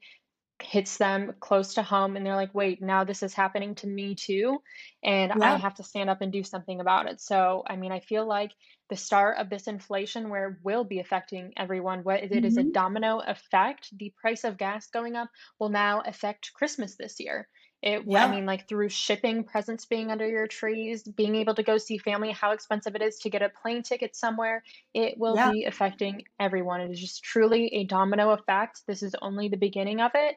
hits 0.63 0.97
them 0.99 1.35
close 1.41 1.75
to 1.75 1.83
home 1.83 2.17
and 2.17 2.25
they're 2.25 2.37
like, 2.37 2.55
"Wait, 2.55 2.83
now 2.83 3.05
this 3.05 3.23
is 3.23 3.35
happening 3.35 3.75
to 3.77 3.87
me 3.87 4.15
too, 4.15 4.63
and 5.03 5.33
I 5.41 5.57
have 5.57 5.75
to 5.77 5.83
stand 5.83 6.11
up 6.11 6.21
and 6.21 6.33
do 6.33 6.43
something 6.45 6.81
about 6.81 7.07
it." 7.09 7.21
So, 7.21 7.63
I 7.67 7.77
mean, 7.77 7.93
I 7.93 8.01
feel 8.01 8.27
like 8.27 8.53
the 8.89 8.97
start 8.97 9.39
of 9.39 9.51
this 9.51 9.67
inflation 9.67 10.29
where 10.31 10.49
it 10.51 10.59
will 10.63 10.85
be 10.85 10.99
affecting 11.01 11.53
everyone, 11.57 12.05
what 12.05 12.23
it 12.23 12.45
is 12.45 12.57
a 12.57 12.63
hmm 12.63 12.73
domino 12.73 13.19
effect. 13.21 13.89
The 13.99 14.15
price 14.21 14.45
of 14.45 14.59
gas 14.59 14.89
going 14.89 15.17
up 15.17 15.31
will 15.59 15.71
now 15.71 16.01
affect 16.03 16.53
Christmas 16.55 16.97
this 16.97 17.19
year. 17.21 17.49
It, 17.83 17.99
w- 17.99 18.17
I 18.17 18.31
mean, 18.31 18.47
like 18.47 18.69
through 18.69 18.91
shipping, 18.91 19.45
presents 19.45 19.87
being 19.87 20.11
under 20.13 20.27
your 20.27 20.47
trees, 20.47 21.03
being 21.03 21.35
able 21.35 21.55
to 21.57 21.65
go 21.65 21.79
see 21.79 21.99
family, 21.99 22.31
how 22.31 22.53
expensive 22.53 22.95
it 22.95 23.03
is 23.03 23.19
to 23.21 23.31
get 23.31 23.43
a 23.43 23.49
plane 23.49 23.83
ticket 23.83 24.15
somewhere, 24.15 24.63
it 24.95 25.19
will 25.19 25.37
Yeah. 25.37 25.51
be 25.51 25.65
affecting 25.65 26.23
everyone. 26.39 26.81
It 26.81 26.93
is 26.93 27.01
just 27.01 27.25
truly 27.25 27.67
a 27.75 27.85
domino 27.85 28.31
effect. 28.31 28.83
This 28.87 29.03
is 29.03 29.17
only 29.21 29.49
the 29.49 29.57
beginning 29.57 30.01
of 30.01 30.13
it. 30.15 30.37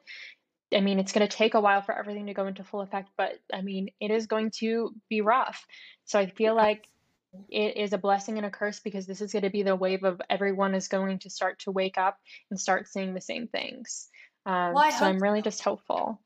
I 0.73 0.81
mean, 0.81 0.99
it's 0.99 1.13
going 1.13 1.27
to 1.27 1.37
take 1.37 1.53
a 1.53 1.61
while 1.61 1.81
for 1.83 1.97
everything 1.97 2.25
to 2.25 2.33
go 2.33 2.47
into 2.47 2.63
full 2.63 2.81
effect, 2.81 3.09
but 3.17 3.33
I 3.53 3.61
mean, 3.61 3.89
it 4.01 4.11
is 4.11 4.25
going 4.27 4.51
to 4.59 4.93
be 5.09 5.21
rough. 5.21 5.65
So 6.05 6.19
I 6.19 6.25
feel 6.27 6.55
like 6.55 6.87
it 7.49 7.77
is 7.77 7.93
a 7.93 7.97
blessing 7.97 8.37
and 8.37 8.45
a 8.45 8.49
curse 8.49 8.79
because 8.79 9.05
this 9.05 9.21
is 9.21 9.31
going 9.31 9.43
to 9.43 9.49
be 9.51 9.63
the 9.63 9.75
wave 9.75 10.03
of 10.03 10.21
everyone 10.29 10.73
is 10.73 10.87
going 10.87 11.19
to 11.19 11.29
start 11.29 11.59
to 11.59 11.71
wake 11.71 11.97
up 11.97 12.17
and 12.49 12.59
start 12.59 12.87
seeing 12.87 13.13
the 13.13 13.21
same 13.21 13.47
things. 13.47 14.09
Um, 14.45 14.75
I 14.77 14.89
so 14.89 15.05
I'm 15.05 15.19
really 15.19 15.41
just 15.41 15.61
hopeful. 15.63 16.21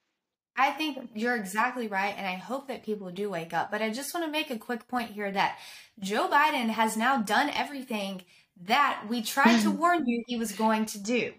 I 0.59 0.71
think 0.71 1.11
you're 1.15 1.37
exactly 1.37 1.87
right, 1.87 2.13
and 2.17 2.27
I 2.27 2.33
hope 2.33 2.67
that 2.67 2.83
people 2.83 3.09
do 3.11 3.29
wake 3.29 3.53
up. 3.53 3.71
But 3.71 3.81
I 3.81 3.89
just 3.91 4.13
want 4.13 4.25
to 4.25 4.31
make 4.31 4.51
a 4.51 4.57
quick 4.57 4.89
point 4.89 5.11
here 5.11 5.31
that 5.31 5.57
Joe 5.99 6.27
Biden 6.27 6.67
has 6.67 6.97
now 6.97 7.21
done 7.21 7.49
everything 7.49 8.23
that 8.63 9.05
we 9.07 9.21
tried 9.21 9.61
to 9.61 9.71
hmm. 9.71 9.77
warn 9.77 10.05
you 10.05 10.21
he 10.27 10.35
was 10.35 10.51
going 10.51 10.85
to 10.87 10.99
do. 10.99 11.31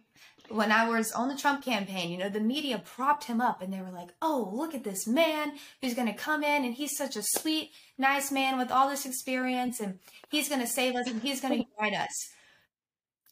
When 0.48 0.72
I 0.72 0.88
was 0.88 1.12
on 1.12 1.28
the 1.28 1.36
Trump 1.36 1.62
campaign, 1.62 2.10
you 2.10 2.16
know, 2.16 2.30
the 2.30 2.40
media 2.40 2.82
propped 2.82 3.24
him 3.24 3.42
up 3.42 3.60
and 3.60 3.70
they 3.70 3.82
were 3.82 3.90
like, 3.90 4.08
oh, 4.22 4.50
look 4.52 4.74
at 4.74 4.84
this 4.84 5.06
man 5.06 5.52
who's 5.82 5.94
going 5.94 6.08
to 6.08 6.14
come 6.14 6.42
in 6.42 6.64
and 6.64 6.74
he's 6.74 6.96
such 6.96 7.14
a 7.14 7.22
sweet, 7.22 7.70
nice 7.98 8.32
man 8.32 8.58
with 8.58 8.72
all 8.72 8.88
this 8.88 9.04
experience 9.04 9.80
and 9.80 9.98
he's 10.30 10.48
going 10.48 10.60
to 10.60 10.66
save 10.66 10.96
us 10.96 11.06
and 11.06 11.22
he's 11.22 11.40
going 11.40 11.62
to 11.62 11.66
unite 11.78 12.00
us. 12.00 12.30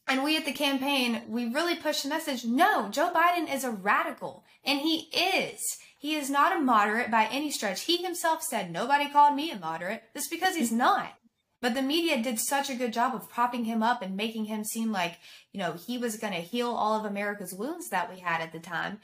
And 0.08 0.24
we 0.24 0.36
at 0.36 0.46
the 0.46 0.52
campaign, 0.52 1.22
we 1.28 1.52
really 1.52 1.76
pushed 1.76 2.02
the 2.02 2.08
message 2.08 2.44
no, 2.44 2.88
Joe 2.88 3.12
Biden 3.14 3.52
is 3.52 3.62
a 3.64 3.70
radical. 3.70 4.44
And 4.64 4.80
he 4.80 5.08
is. 5.14 5.60
He 5.98 6.14
is 6.14 6.30
not 6.30 6.56
a 6.56 6.60
moderate 6.60 7.10
by 7.10 7.26
any 7.26 7.50
stretch. 7.50 7.82
He 7.82 7.98
himself 7.98 8.42
said, 8.42 8.70
nobody 8.70 9.10
called 9.10 9.34
me 9.34 9.50
a 9.50 9.58
moderate. 9.58 10.02
Just 10.14 10.30
because 10.30 10.56
he's 10.56 10.72
not. 10.72 11.14
But 11.60 11.74
the 11.74 11.82
media 11.82 12.22
did 12.22 12.38
such 12.38 12.70
a 12.70 12.76
good 12.76 12.92
job 12.92 13.14
of 13.14 13.28
propping 13.28 13.64
him 13.64 13.82
up 13.82 14.00
and 14.00 14.16
making 14.16 14.44
him 14.44 14.62
seem 14.64 14.92
like, 14.92 15.18
you 15.52 15.58
know, 15.58 15.72
he 15.72 15.98
was 15.98 16.16
going 16.16 16.32
to 16.32 16.40
heal 16.40 16.70
all 16.70 16.98
of 16.98 17.04
America's 17.04 17.52
wounds 17.52 17.88
that 17.90 18.12
we 18.12 18.20
had 18.20 18.40
at 18.40 18.52
the 18.52 18.60
time. 18.60 19.00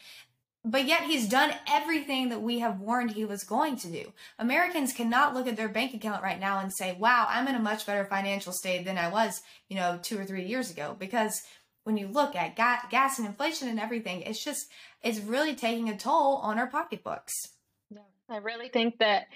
But 0.66 0.86
yet 0.86 1.02
he's 1.02 1.28
done 1.28 1.52
everything 1.70 2.30
that 2.30 2.40
we 2.40 2.60
have 2.60 2.80
warned 2.80 3.10
he 3.10 3.26
was 3.26 3.44
going 3.44 3.76
to 3.76 3.88
do. 3.88 4.14
Americans 4.38 4.94
cannot 4.94 5.34
look 5.34 5.46
at 5.46 5.58
their 5.58 5.68
bank 5.68 5.92
account 5.92 6.22
right 6.22 6.40
now 6.40 6.58
and 6.58 6.72
say, 6.72 6.96
wow, 6.98 7.26
I'm 7.28 7.46
in 7.48 7.54
a 7.54 7.60
much 7.60 7.84
better 7.84 8.06
financial 8.06 8.52
state 8.52 8.86
than 8.86 8.96
I 8.96 9.08
was, 9.08 9.42
you 9.68 9.76
know, 9.76 9.98
two 10.02 10.18
or 10.18 10.24
three 10.24 10.46
years 10.46 10.70
ago. 10.70 10.96
Because 10.98 11.42
when 11.84 11.98
you 11.98 12.08
look 12.08 12.34
at 12.34 12.56
ga- 12.56 12.88
gas 12.90 13.18
and 13.18 13.28
inflation 13.28 13.68
and 13.68 13.78
everything, 13.78 14.22
it's 14.22 14.42
just, 14.42 14.70
it's 15.02 15.20
really 15.20 15.54
taking 15.54 15.90
a 15.90 15.98
toll 15.98 16.36
on 16.36 16.58
our 16.58 16.66
pocketbooks. 16.66 17.34
Yeah, 17.90 17.98
I 18.30 18.38
really 18.38 18.70
think 18.70 18.98
that 19.00 19.26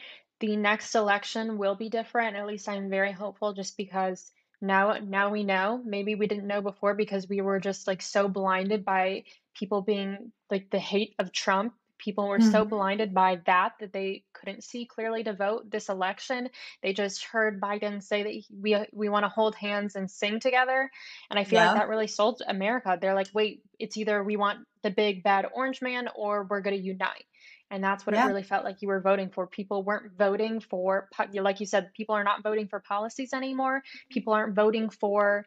the 0.40 0.56
next 0.56 0.94
election 0.94 1.58
will 1.58 1.74
be 1.74 1.90
different. 1.90 2.36
At 2.36 2.46
least 2.46 2.70
I'm 2.70 2.88
very 2.88 3.12
hopeful 3.12 3.52
just 3.52 3.76
because 3.76 4.32
now 4.60 4.94
now 5.02 5.30
we 5.30 5.44
know. 5.44 5.82
Maybe 5.84 6.14
we 6.14 6.26
didn't 6.26 6.46
know 6.46 6.60
before 6.62 6.94
because 6.94 7.28
we 7.28 7.40
were 7.40 7.60
just 7.60 7.86
like 7.86 8.02
so 8.02 8.28
blinded 8.28 8.84
by 8.84 9.24
people 9.54 9.82
being 9.82 10.32
like 10.50 10.70
the 10.70 10.78
hate 10.78 11.14
of 11.18 11.32
Trump. 11.32 11.74
People 11.98 12.28
were 12.28 12.40
so 12.40 12.64
Mhm. 12.64 12.64
blinded 12.64 13.12
by 13.14 13.40
that 13.46 13.72
that 13.80 13.92
they 13.92 14.24
couldn't 14.32 14.62
see 14.64 14.86
clearly 14.86 15.24
to 15.24 15.32
vote 15.32 15.68
this 15.70 15.88
election. 15.88 16.48
They 16.82 16.92
just 16.92 17.24
heard 17.24 17.60
Biden 17.60 18.02
say 18.02 18.22
that 18.22 18.30
he- 18.30 18.46
we 18.60 18.86
we 18.92 19.08
want 19.08 19.24
to 19.24 19.28
hold 19.28 19.54
hands 19.56 19.96
and 19.96 20.10
sing 20.10 20.40
together, 20.40 20.90
and 21.30 21.38
I 21.38 21.44
feel 21.44 21.60
like 21.60 21.72
that 21.74 21.88
really 21.88 22.06
sold 22.08 22.42
America. 22.46 22.98
They're 23.00 23.14
like, 23.14 23.30
wait, 23.34 23.62
it's 23.78 23.96
either 23.96 24.22
we 24.22 24.36
want 24.36 24.66
the 24.82 24.90
big 24.90 25.22
bad 25.24 25.46
orange 25.52 25.82
man 25.82 26.08
or 26.14 26.44
we're 26.48 26.60
going 26.60 26.76
to 26.76 26.82
unite. 26.82 27.24
And 27.70 27.84
that's 27.84 28.06
what 28.06 28.14
it 28.14 28.20
really 28.24 28.42
felt 28.42 28.64
like 28.64 28.80
you 28.82 28.88
were 28.88 29.00
voting 29.00 29.30
for. 29.30 29.46
People 29.46 29.82
weren't 29.82 30.16
voting 30.16 30.60
for, 30.60 31.08
like 31.34 31.60
you 31.60 31.66
said, 31.66 31.92
people 31.94 32.14
are 32.14 32.24
not 32.24 32.42
voting 32.42 32.66
for 32.68 32.80
policies 32.80 33.32
anymore. 33.34 33.82
People 34.10 34.32
aren't 34.32 34.54
voting 34.54 34.88
for 34.88 35.44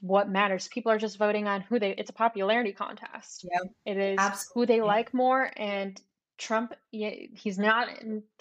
what 0.00 0.28
matters. 0.28 0.68
People 0.68 0.92
are 0.92 0.98
just 0.98 1.18
voting 1.18 1.46
on 1.48 1.60
who 1.62 1.78
they, 1.78 1.90
it's 1.92 2.10
a 2.10 2.14
popularity 2.14 2.72
contest. 2.72 3.44
Yeah. 3.50 3.92
It 3.92 3.96
is 3.98 4.50
who 4.54 4.66
they 4.66 4.80
like 4.82 5.12
more. 5.14 5.50
And 5.56 6.00
Trump, 6.36 6.74
he's 6.90 7.58
not, 7.58 7.88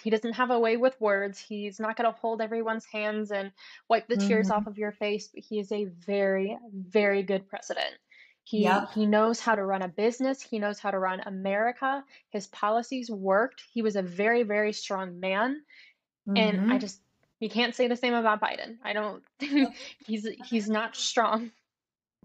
he 0.01 0.09
doesn't 0.09 0.33
have 0.33 0.49
a 0.49 0.59
way 0.59 0.77
with 0.77 0.99
words. 0.99 1.39
He's 1.39 1.79
not 1.79 1.95
going 1.95 2.11
to 2.11 2.17
hold 2.19 2.41
everyone's 2.41 2.85
hands 2.85 3.31
and 3.31 3.51
wipe 3.87 4.07
the 4.07 4.17
tears 4.17 4.47
Mhm. 4.47 4.51
off 4.51 4.67
of 4.67 4.77
your 4.79 4.91
face, 4.91 5.27
but 5.27 5.43
he 5.43 5.59
is 5.59 5.71
a 5.71 5.85
very, 5.85 6.57
very 6.71 7.23
good 7.23 7.47
president. 7.47 7.93
He 8.43 8.63
Yep. 8.63 8.89
he 8.91 9.05
knows 9.05 9.39
how 9.39 9.55
to 9.55 9.63
run 9.65 9.81
a 9.81 9.87
business. 9.87 10.41
He 10.41 10.59
knows 10.59 10.79
how 10.79 10.91
to 10.91 10.99
run 10.99 11.21
America. 11.21 12.05
His 12.29 12.47
policies 12.47 13.09
worked. 13.09 13.63
He 13.73 13.81
was 13.81 13.95
a 13.95 14.01
very, 14.03 14.43
very 14.43 14.73
strong 14.73 15.19
man. 15.19 15.63
And 16.35 16.61
I 16.67 16.77
Mhm. 16.77 16.79
just 16.79 17.01
you 17.39 17.49
can't 17.49 17.75
say 17.75 17.87
the 17.87 17.95
same 17.97 18.13
about 18.13 18.41
Biden. 18.41 18.79
I 18.83 18.93
don't 18.93 19.23
he's 20.05 20.27
he's 20.37 20.69
not 20.69 20.95
strong. 20.95 21.51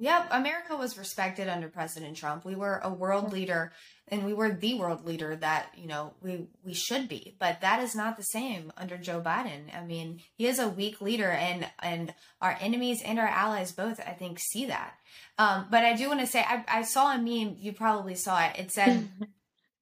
Yep, 0.01 0.29
America 0.31 0.77
was 0.77 0.97
respected 0.99 1.49
under 1.49 1.69
President 1.69 2.17
Trump. 2.17 2.45
We 2.45 2.55
were 2.55 2.81
a 2.83 2.91
world 2.93 3.33
leader 3.33 3.73
and 4.09 4.25
we 4.25 4.33
were 4.33 4.51
the 4.51 4.75
world 4.75 5.05
leader 5.05 5.37
that, 5.37 5.71
you 5.77 5.87
know, 5.87 6.15
we 6.23 6.47
we 6.65 6.75
should 6.75 7.09
be. 7.09 7.37
But 7.39 7.61
that 7.61 7.83
is 7.83 7.95
not 7.95 8.17
the 8.17 8.23
same 8.23 8.73
under 8.77 8.97
Joe 8.97 9.21
Biden. 9.21 9.75
I 9.77 9.85
mean, 9.85 10.21
he 10.37 10.47
is 10.47 10.59
a 10.59 10.69
weak 10.69 11.01
leader 11.01 11.31
and 11.31 11.67
and 11.81 12.15
our 12.41 12.57
enemies 12.61 13.03
and 13.05 13.19
our 13.19 13.29
allies 13.29 13.73
both 13.73 14.01
I 14.01 14.13
think 14.13 14.39
see 14.39 14.67
that. 14.67 14.95
Um, 15.37 15.67
but 15.71 15.85
I 15.85 15.95
do 15.95 16.09
want 16.09 16.21
to 16.21 16.27
say 16.27 16.41
I, 16.41 16.65
I 16.69 16.83
saw 16.83 17.13
a 17.15 17.19
meme, 17.19 17.57
you 17.59 17.73
probably 17.73 18.15
saw 18.15 18.43
it. 18.47 18.59
It 18.59 18.71
said 18.71 19.09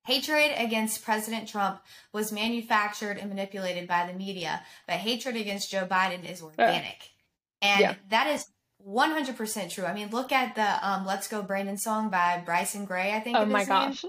Hatred 0.06 0.52
against 0.56 1.04
President 1.04 1.48
Trump 1.48 1.80
was 2.12 2.30
manufactured 2.30 3.18
and 3.18 3.28
manipulated 3.28 3.88
by 3.88 4.06
the 4.06 4.12
media, 4.16 4.62
but 4.86 4.96
hatred 4.96 5.34
against 5.34 5.68
Joe 5.70 5.84
Biden 5.84 6.24
is 6.30 6.40
organic. 6.42 7.10
And 7.60 7.80
Yeah. 7.80 7.94
that 8.10 8.28
is 8.28 8.46
100% 8.84 9.70
true. 9.70 9.84
I 9.84 9.92
mean, 9.94 10.10
look 10.10 10.32
at 10.32 10.54
the 10.54 10.88
um, 10.88 11.06
Let's 11.06 11.28
Go 11.28 11.42
Brandon 11.42 11.76
song 11.76 12.10
by 12.10 12.42
Bryson 12.44 12.84
Gray, 12.84 13.12
I 13.12 13.20
think 13.20 13.36
Oh 13.36 13.44
my 13.44 13.60
name. 13.60 13.68
gosh. 13.68 14.04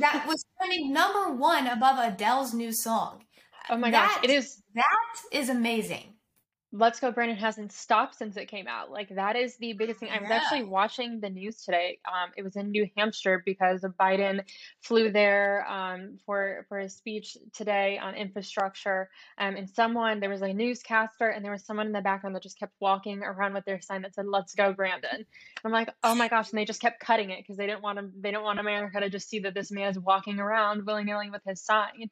That 0.00 0.24
was 0.28 0.44
trending 0.58 0.92
number 0.92 1.32
one 1.34 1.66
above 1.66 1.98
Adele's 1.98 2.52
new 2.54 2.72
song. 2.72 3.24
Oh 3.68 3.76
my 3.76 3.90
gosh. 3.90 4.18
It 4.22 4.30
is 4.30 4.62
That 4.74 5.06
is 5.32 5.48
amazing. 5.48 6.14
Let's 6.72 7.00
Go 7.00 7.10
Brandon 7.10 7.36
hasn't 7.36 7.72
stopped 7.72 8.14
since 8.14 8.36
it 8.36 8.46
came 8.46 8.68
out. 8.68 8.92
Like 8.92 9.08
that 9.16 9.34
is 9.34 9.56
the 9.56 9.72
biggest 9.72 9.98
thing. 9.98 10.08
I 10.10 10.20
was 10.20 10.28
Yeah. 10.30 10.36
actually 10.36 10.62
watching 10.62 11.18
the 11.18 11.28
news 11.28 11.64
today. 11.64 11.98
Um, 12.06 12.30
it 12.36 12.42
was 12.42 12.54
in 12.54 12.70
New 12.70 12.88
Hampshire 12.96 13.42
because 13.44 13.80
Biden 13.98 14.48
flew 14.80 15.10
there 15.10 15.66
um, 15.68 16.18
for 16.24 16.64
for 16.68 16.78
his 16.78 16.94
speech 16.96 17.36
today 17.52 17.98
on 17.98 18.14
infrastructure. 18.14 19.10
Um, 19.36 19.56
and 19.56 19.68
someone 19.68 20.20
there 20.20 20.30
was 20.30 20.42
a 20.42 20.52
newscaster 20.52 21.28
and 21.28 21.44
there 21.44 21.50
was 21.50 21.64
someone 21.64 21.86
in 21.88 21.92
the 21.92 22.02
background 22.02 22.36
that 22.36 22.42
just 22.44 22.58
kept 22.58 22.74
walking 22.78 23.24
around 23.24 23.54
with 23.54 23.64
their 23.64 23.80
sign 23.80 24.02
that 24.02 24.14
said 24.14 24.26
"Let's 24.26 24.54
Go 24.54 24.72
Brandon." 24.72 25.10
And 25.12 25.26
I'm 25.64 25.72
like, 25.72 25.90
oh 26.04 26.14
my 26.14 26.28
gosh! 26.28 26.50
And 26.50 26.58
they 26.58 26.64
just 26.64 26.80
kept 26.80 27.00
cutting 27.00 27.30
it 27.30 27.38
because 27.38 27.56
they 27.56 27.66
didn't 27.66 27.82
want 27.82 27.98
to. 27.98 28.10
They 28.20 28.30
don't 28.30 28.44
want 28.44 28.60
America 28.60 29.00
to 29.00 29.10
just 29.10 29.28
see 29.28 29.40
that 29.40 29.54
this 29.54 29.72
man 29.72 29.90
is 29.90 29.98
walking 29.98 30.38
around 30.38 30.86
willy 30.86 31.02
nilly 31.02 31.30
with 31.30 31.42
his 31.44 31.60
sign. 31.64 31.90
It- 31.98 32.10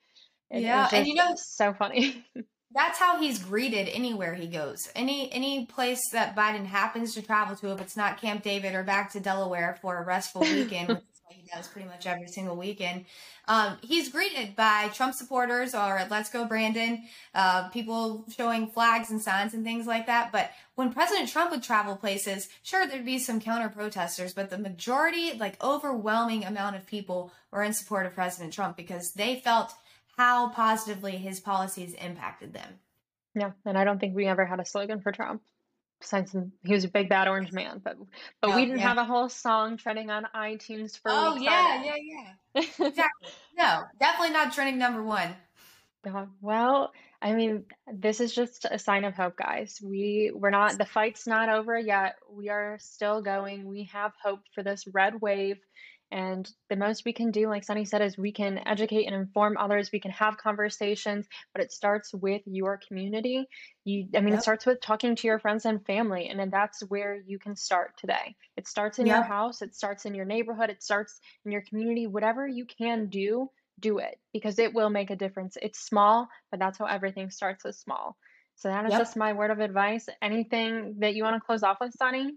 it 0.51 0.63
Yeah, 0.63 0.85
was 0.85 0.93
and 0.95 1.07
you 1.07 1.15
know- 1.15 1.35
so 1.37 1.75
funny. 1.75 2.25
That's 2.75 2.99
how 2.99 3.19
he's 3.19 3.39
greeted 3.39 3.89
anywhere 3.89 4.35
he 4.35 4.47
goes. 4.47 4.91
Any 4.95 5.33
any 5.33 5.65
place 5.65 6.11
that 6.13 6.37
Biden 6.37 6.67
happens 6.67 7.15
to 7.15 7.23
travel 7.23 7.57
to, 7.57 7.73
if 7.73 7.81
it's 7.81 7.97
not 7.97 8.21
Camp 8.21 8.43
David 8.43 8.75
or 8.75 8.83
back 8.83 9.11
to 9.13 9.21
Delaware 9.21 9.79
for 9.81 9.97
a 9.97 10.05
restful 10.05 10.41
weekend, 10.43 10.89
which 10.89 10.99
is 10.99 11.21
what 11.25 11.35
he 11.35 11.49
does 11.55 11.67
pretty 11.69 11.89
much 11.89 12.07
every 12.07 12.29
single 12.29 12.57
weekend, 12.57 13.07
um, 13.49 13.79
he's 13.81 14.11
greeted 14.11 14.55
by 14.55 14.89
Trump 14.89 15.15
supporters 15.15 15.75
or 15.75 16.07
Let's 16.11 16.29
Go 16.29 16.45
Brandon, 16.45 17.05
uh, 17.35 17.71
people 17.71 18.27
showing 18.37 18.69
flags 18.69 19.11
and 19.11 19.23
signs 19.23 19.55
and 19.55 19.65
things 19.65 19.87
like 19.87 20.05
that. 20.05 20.31
But 20.31 20.51
when 20.75 20.93
President 20.93 21.31
Trump 21.31 21.51
would 21.51 21.63
travel 21.63 21.97
places, 21.97 22.51
sure 22.63 22.87
there'd 22.87 23.07
be 23.07 23.19
some 23.19 23.41
counter 23.41 23.71
protesters, 23.71 24.35
but 24.35 24.51
the 24.51 24.59
majority, 24.59 25.33
like 25.33 25.63
overwhelming 25.65 26.45
amount 26.45 26.77
of 26.77 26.87
people, 26.87 27.33
were 27.51 27.63
in 27.63 27.73
support 27.73 28.05
of 28.05 28.15
President 28.15 28.53
Trump 28.53 28.77
because 28.77 29.13
they 29.13 29.41
felt 29.41 29.73
how 30.19 30.51
positively 30.51 31.13
his 31.17 31.41
policies 31.41 31.95
impacted 31.95 32.53
them. 32.53 32.81
Yeah, 33.35 33.53
and 33.65 33.79
I 33.79 33.85
don't 33.85 33.99
think 34.01 34.15
we 34.15 34.27
ever 34.27 34.45
had 34.45 34.61
a 34.61 34.65
slogan 34.65 35.01
for 35.01 35.13
Trump. 35.13 35.43
Him- 36.13 36.53
he 36.65 36.75
was 36.75 36.85
a 36.85 36.89
big 36.89 37.09
bad 37.09 37.27
orange 37.29 37.53
man, 37.53 37.81
but 37.83 37.97
but 38.41 38.51
Oh, 38.51 38.57
we 38.57 38.65
didn't 38.65 38.79
yeah. 38.79 38.89
have 38.89 38.99
a 38.99 39.05
whole 39.05 39.29
song 39.29 39.77
trending 39.77 40.11
on 40.11 40.27
iTunes 40.35 40.99
for 40.99 41.11
Oh 41.11 41.37
yeah, 41.37 41.79
on 41.79 41.85
yeah, 41.85 41.95
yeah. 42.55 42.63
Exactly. 42.87 43.29
No, 43.57 43.85
definitely 43.99 44.33
not 44.33 44.53
trending 44.53 44.79
number 44.79 45.03
one. 45.03 45.35
Uh, 46.09 46.27
well, 46.41 46.93
I 47.21 47.33
mean, 47.35 47.65
this 47.93 48.21
is 48.21 48.33
just 48.33 48.65
a 48.65 48.79
sign 48.79 49.05
of 49.05 49.15
hope, 49.15 49.37
guys. 49.37 49.81
We 49.83 50.31
we're 50.33 50.51
not 50.51 50.79
the 50.79 50.87
fight's 50.87 51.27
not 51.27 51.49
over 51.49 51.77
yet. 51.79 52.15
We 52.31 52.49
are 52.49 52.79
still 52.81 53.21
going. 53.21 53.67
We 53.67 53.85
have 53.93 54.13
hope 54.23 54.41
for 54.55 54.63
this 54.63 54.87
red 54.87 55.21
wave. 55.21 55.59
And 56.11 56.51
the 56.71 56.77
most 56.77 57.05
we 57.05 57.13
can 57.13 57.31
do, 57.31 57.49
like 57.49 57.65
Sonny 57.65 57.85
said, 57.85 58.01
is 58.03 58.17
we 58.17 58.33
can 58.33 58.59
educate 58.67 59.05
and 59.07 59.15
inform 59.15 59.57
others. 59.59 59.91
We 59.93 60.01
can 60.01 60.11
have 60.13 60.39
conversations, 60.39 61.27
but 61.53 61.63
it 61.63 61.71
starts 61.71 62.15
with 62.15 62.43
your 62.47 62.79
community. 62.89 63.47
You, 63.85 64.09
I 64.17 64.21
mean, 64.21 64.33
Yep. 64.33 64.39
it 64.39 64.43
starts 64.43 64.67
with 64.67 64.81
talking 64.81 65.17
to 65.17 65.27
your 65.27 65.39
friends 65.39 65.67
and 65.67 65.85
family, 65.85 66.29
and 66.29 66.39
then 66.41 66.51
that's 66.51 66.81
where 66.89 67.21
you 67.27 67.39
can 67.39 67.57
start 67.57 67.93
today. 67.99 68.37
It 68.57 68.67
starts 68.67 68.99
in 68.99 69.07
your 69.07 69.23
house, 69.23 69.61
it 69.63 69.75
starts 69.75 70.07
in 70.07 70.15
your 70.15 70.25
neighborhood, 70.25 70.71
it 70.71 70.83
starts 70.83 71.21
in 71.45 71.53
your 71.53 71.63
community. 71.63 72.07
Whatever 72.07 72.47
you 72.49 72.65
can 72.67 73.09
do, 73.09 73.51
do 73.81 73.99
it 73.99 74.19
because 74.33 74.59
it 74.59 74.75
will 74.75 74.91
make 74.91 75.11
a 75.11 75.17
difference. 75.17 75.57
It's 75.61 75.81
small, 75.81 76.29
but 76.51 76.59
that's 76.59 76.79
how 76.79 76.87
everything 76.87 77.31
starts 77.31 77.65
with 77.65 77.77
small. 77.77 78.17
So 78.57 78.69
that 78.69 78.87
is 78.87 78.93
Yep. 78.93 78.99
just 78.99 79.17
my 79.17 79.35
word 79.35 79.51
of 79.51 79.61
advice. 79.61 80.09
Anything 80.21 80.97
that 81.01 81.15
you 81.15 81.23
want 81.23 81.37
to 81.37 81.41
close 81.41 81.63
off 81.63 81.79
with, 81.81 81.93
Sonny? 81.95 82.33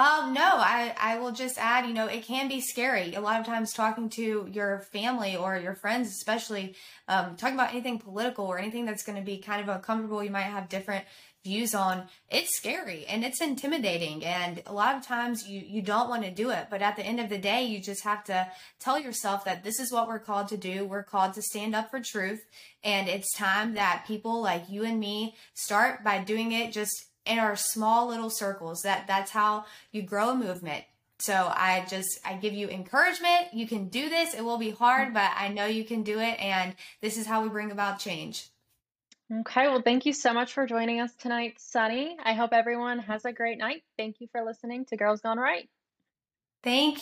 Um, 0.00 0.32
no, 0.32 0.40
I, 0.40 0.94
I 0.98 1.18
will 1.18 1.32
just 1.32 1.58
add, 1.58 1.86
you 1.86 1.92
know, 1.92 2.06
it 2.06 2.24
can 2.24 2.48
be 2.48 2.62
scary. 2.62 3.14
A 3.14 3.20
lot 3.20 3.38
of 3.38 3.44
times 3.44 3.74
talking 3.74 4.08
to 4.10 4.48
your 4.50 4.80
family 4.92 5.36
or 5.36 5.58
your 5.58 5.74
friends, 5.74 6.08
especially, 6.08 6.74
um, 7.06 7.36
talking 7.36 7.54
about 7.54 7.72
anything 7.72 7.98
political 7.98 8.46
or 8.46 8.58
anything 8.58 8.86
that's 8.86 9.02
going 9.02 9.18
to 9.18 9.24
be 9.24 9.36
kind 9.36 9.60
of 9.60 9.68
uncomfortable, 9.68 10.24
you 10.24 10.30
might 10.30 10.44
have 10.44 10.70
different 10.70 11.04
views 11.44 11.74
on, 11.74 12.04
it's 12.30 12.56
scary 12.56 13.04
and 13.10 13.26
it's 13.26 13.42
intimidating. 13.42 14.24
And 14.24 14.62
a 14.64 14.72
lot 14.72 14.96
of 14.96 15.06
times 15.06 15.46
you, 15.46 15.60
you 15.60 15.82
don't 15.82 16.08
want 16.08 16.24
to 16.24 16.30
do 16.30 16.48
it. 16.48 16.68
But 16.70 16.80
at 16.80 16.96
the 16.96 17.04
end 17.04 17.20
of 17.20 17.28
the 17.28 17.36
day, 17.36 17.64
you 17.64 17.78
just 17.78 18.02
have 18.04 18.24
to 18.24 18.48
tell 18.78 18.98
yourself 18.98 19.44
that 19.44 19.64
this 19.64 19.78
is 19.78 19.92
what 19.92 20.08
we're 20.08 20.18
called 20.18 20.48
to 20.48 20.56
do. 20.56 20.86
We're 20.86 21.02
called 21.02 21.34
to 21.34 21.42
stand 21.42 21.74
up 21.74 21.90
for 21.90 22.00
truth. 22.00 22.40
And 22.82 23.06
it's 23.06 23.36
time 23.36 23.74
that 23.74 24.04
people 24.06 24.40
like 24.40 24.70
you 24.70 24.82
and 24.82 24.98
me 24.98 25.36
start 25.52 26.02
by 26.02 26.24
doing 26.24 26.52
it 26.52 26.72
just 26.72 27.09
in 27.26 27.38
our 27.38 27.56
small 27.56 28.08
little 28.08 28.30
circles 28.30 28.82
that 28.82 29.06
that's 29.06 29.30
how 29.30 29.64
you 29.92 30.02
grow 30.02 30.30
a 30.30 30.34
movement 30.34 30.84
so 31.18 31.52
i 31.54 31.84
just 31.88 32.18
i 32.24 32.34
give 32.34 32.54
you 32.54 32.68
encouragement 32.68 33.52
you 33.52 33.66
can 33.66 33.88
do 33.88 34.08
this 34.08 34.34
it 34.34 34.44
will 34.44 34.58
be 34.58 34.70
hard 34.70 35.06
mm-hmm. 35.06 35.14
but 35.14 35.30
i 35.36 35.48
know 35.48 35.66
you 35.66 35.84
can 35.84 36.02
do 36.02 36.18
it 36.18 36.38
and 36.40 36.74
this 37.00 37.16
is 37.16 37.26
how 37.26 37.42
we 37.42 37.48
bring 37.48 37.70
about 37.70 37.98
change 37.98 38.48
Okay, 39.32 39.68
well, 39.68 39.80
thank 39.80 40.06
you 40.06 40.12
so 40.12 40.34
much 40.34 40.52
for 40.52 40.66
joining 40.66 40.98
us 40.98 41.14
tonight, 41.14 41.54
Sonny. 41.60 42.16
I 42.20 42.32
hope 42.32 42.52
everyone 42.52 42.98
has 42.98 43.24
a 43.24 43.32
great 43.32 43.58
night. 43.58 43.84
Thank 43.96 44.16
you 44.20 44.26
for 44.32 44.42
listening 44.44 44.86
to 44.86 44.96
Girls 44.96 45.20
Gone 45.20 45.38
Right. 45.38 45.68
Thank 46.64 46.98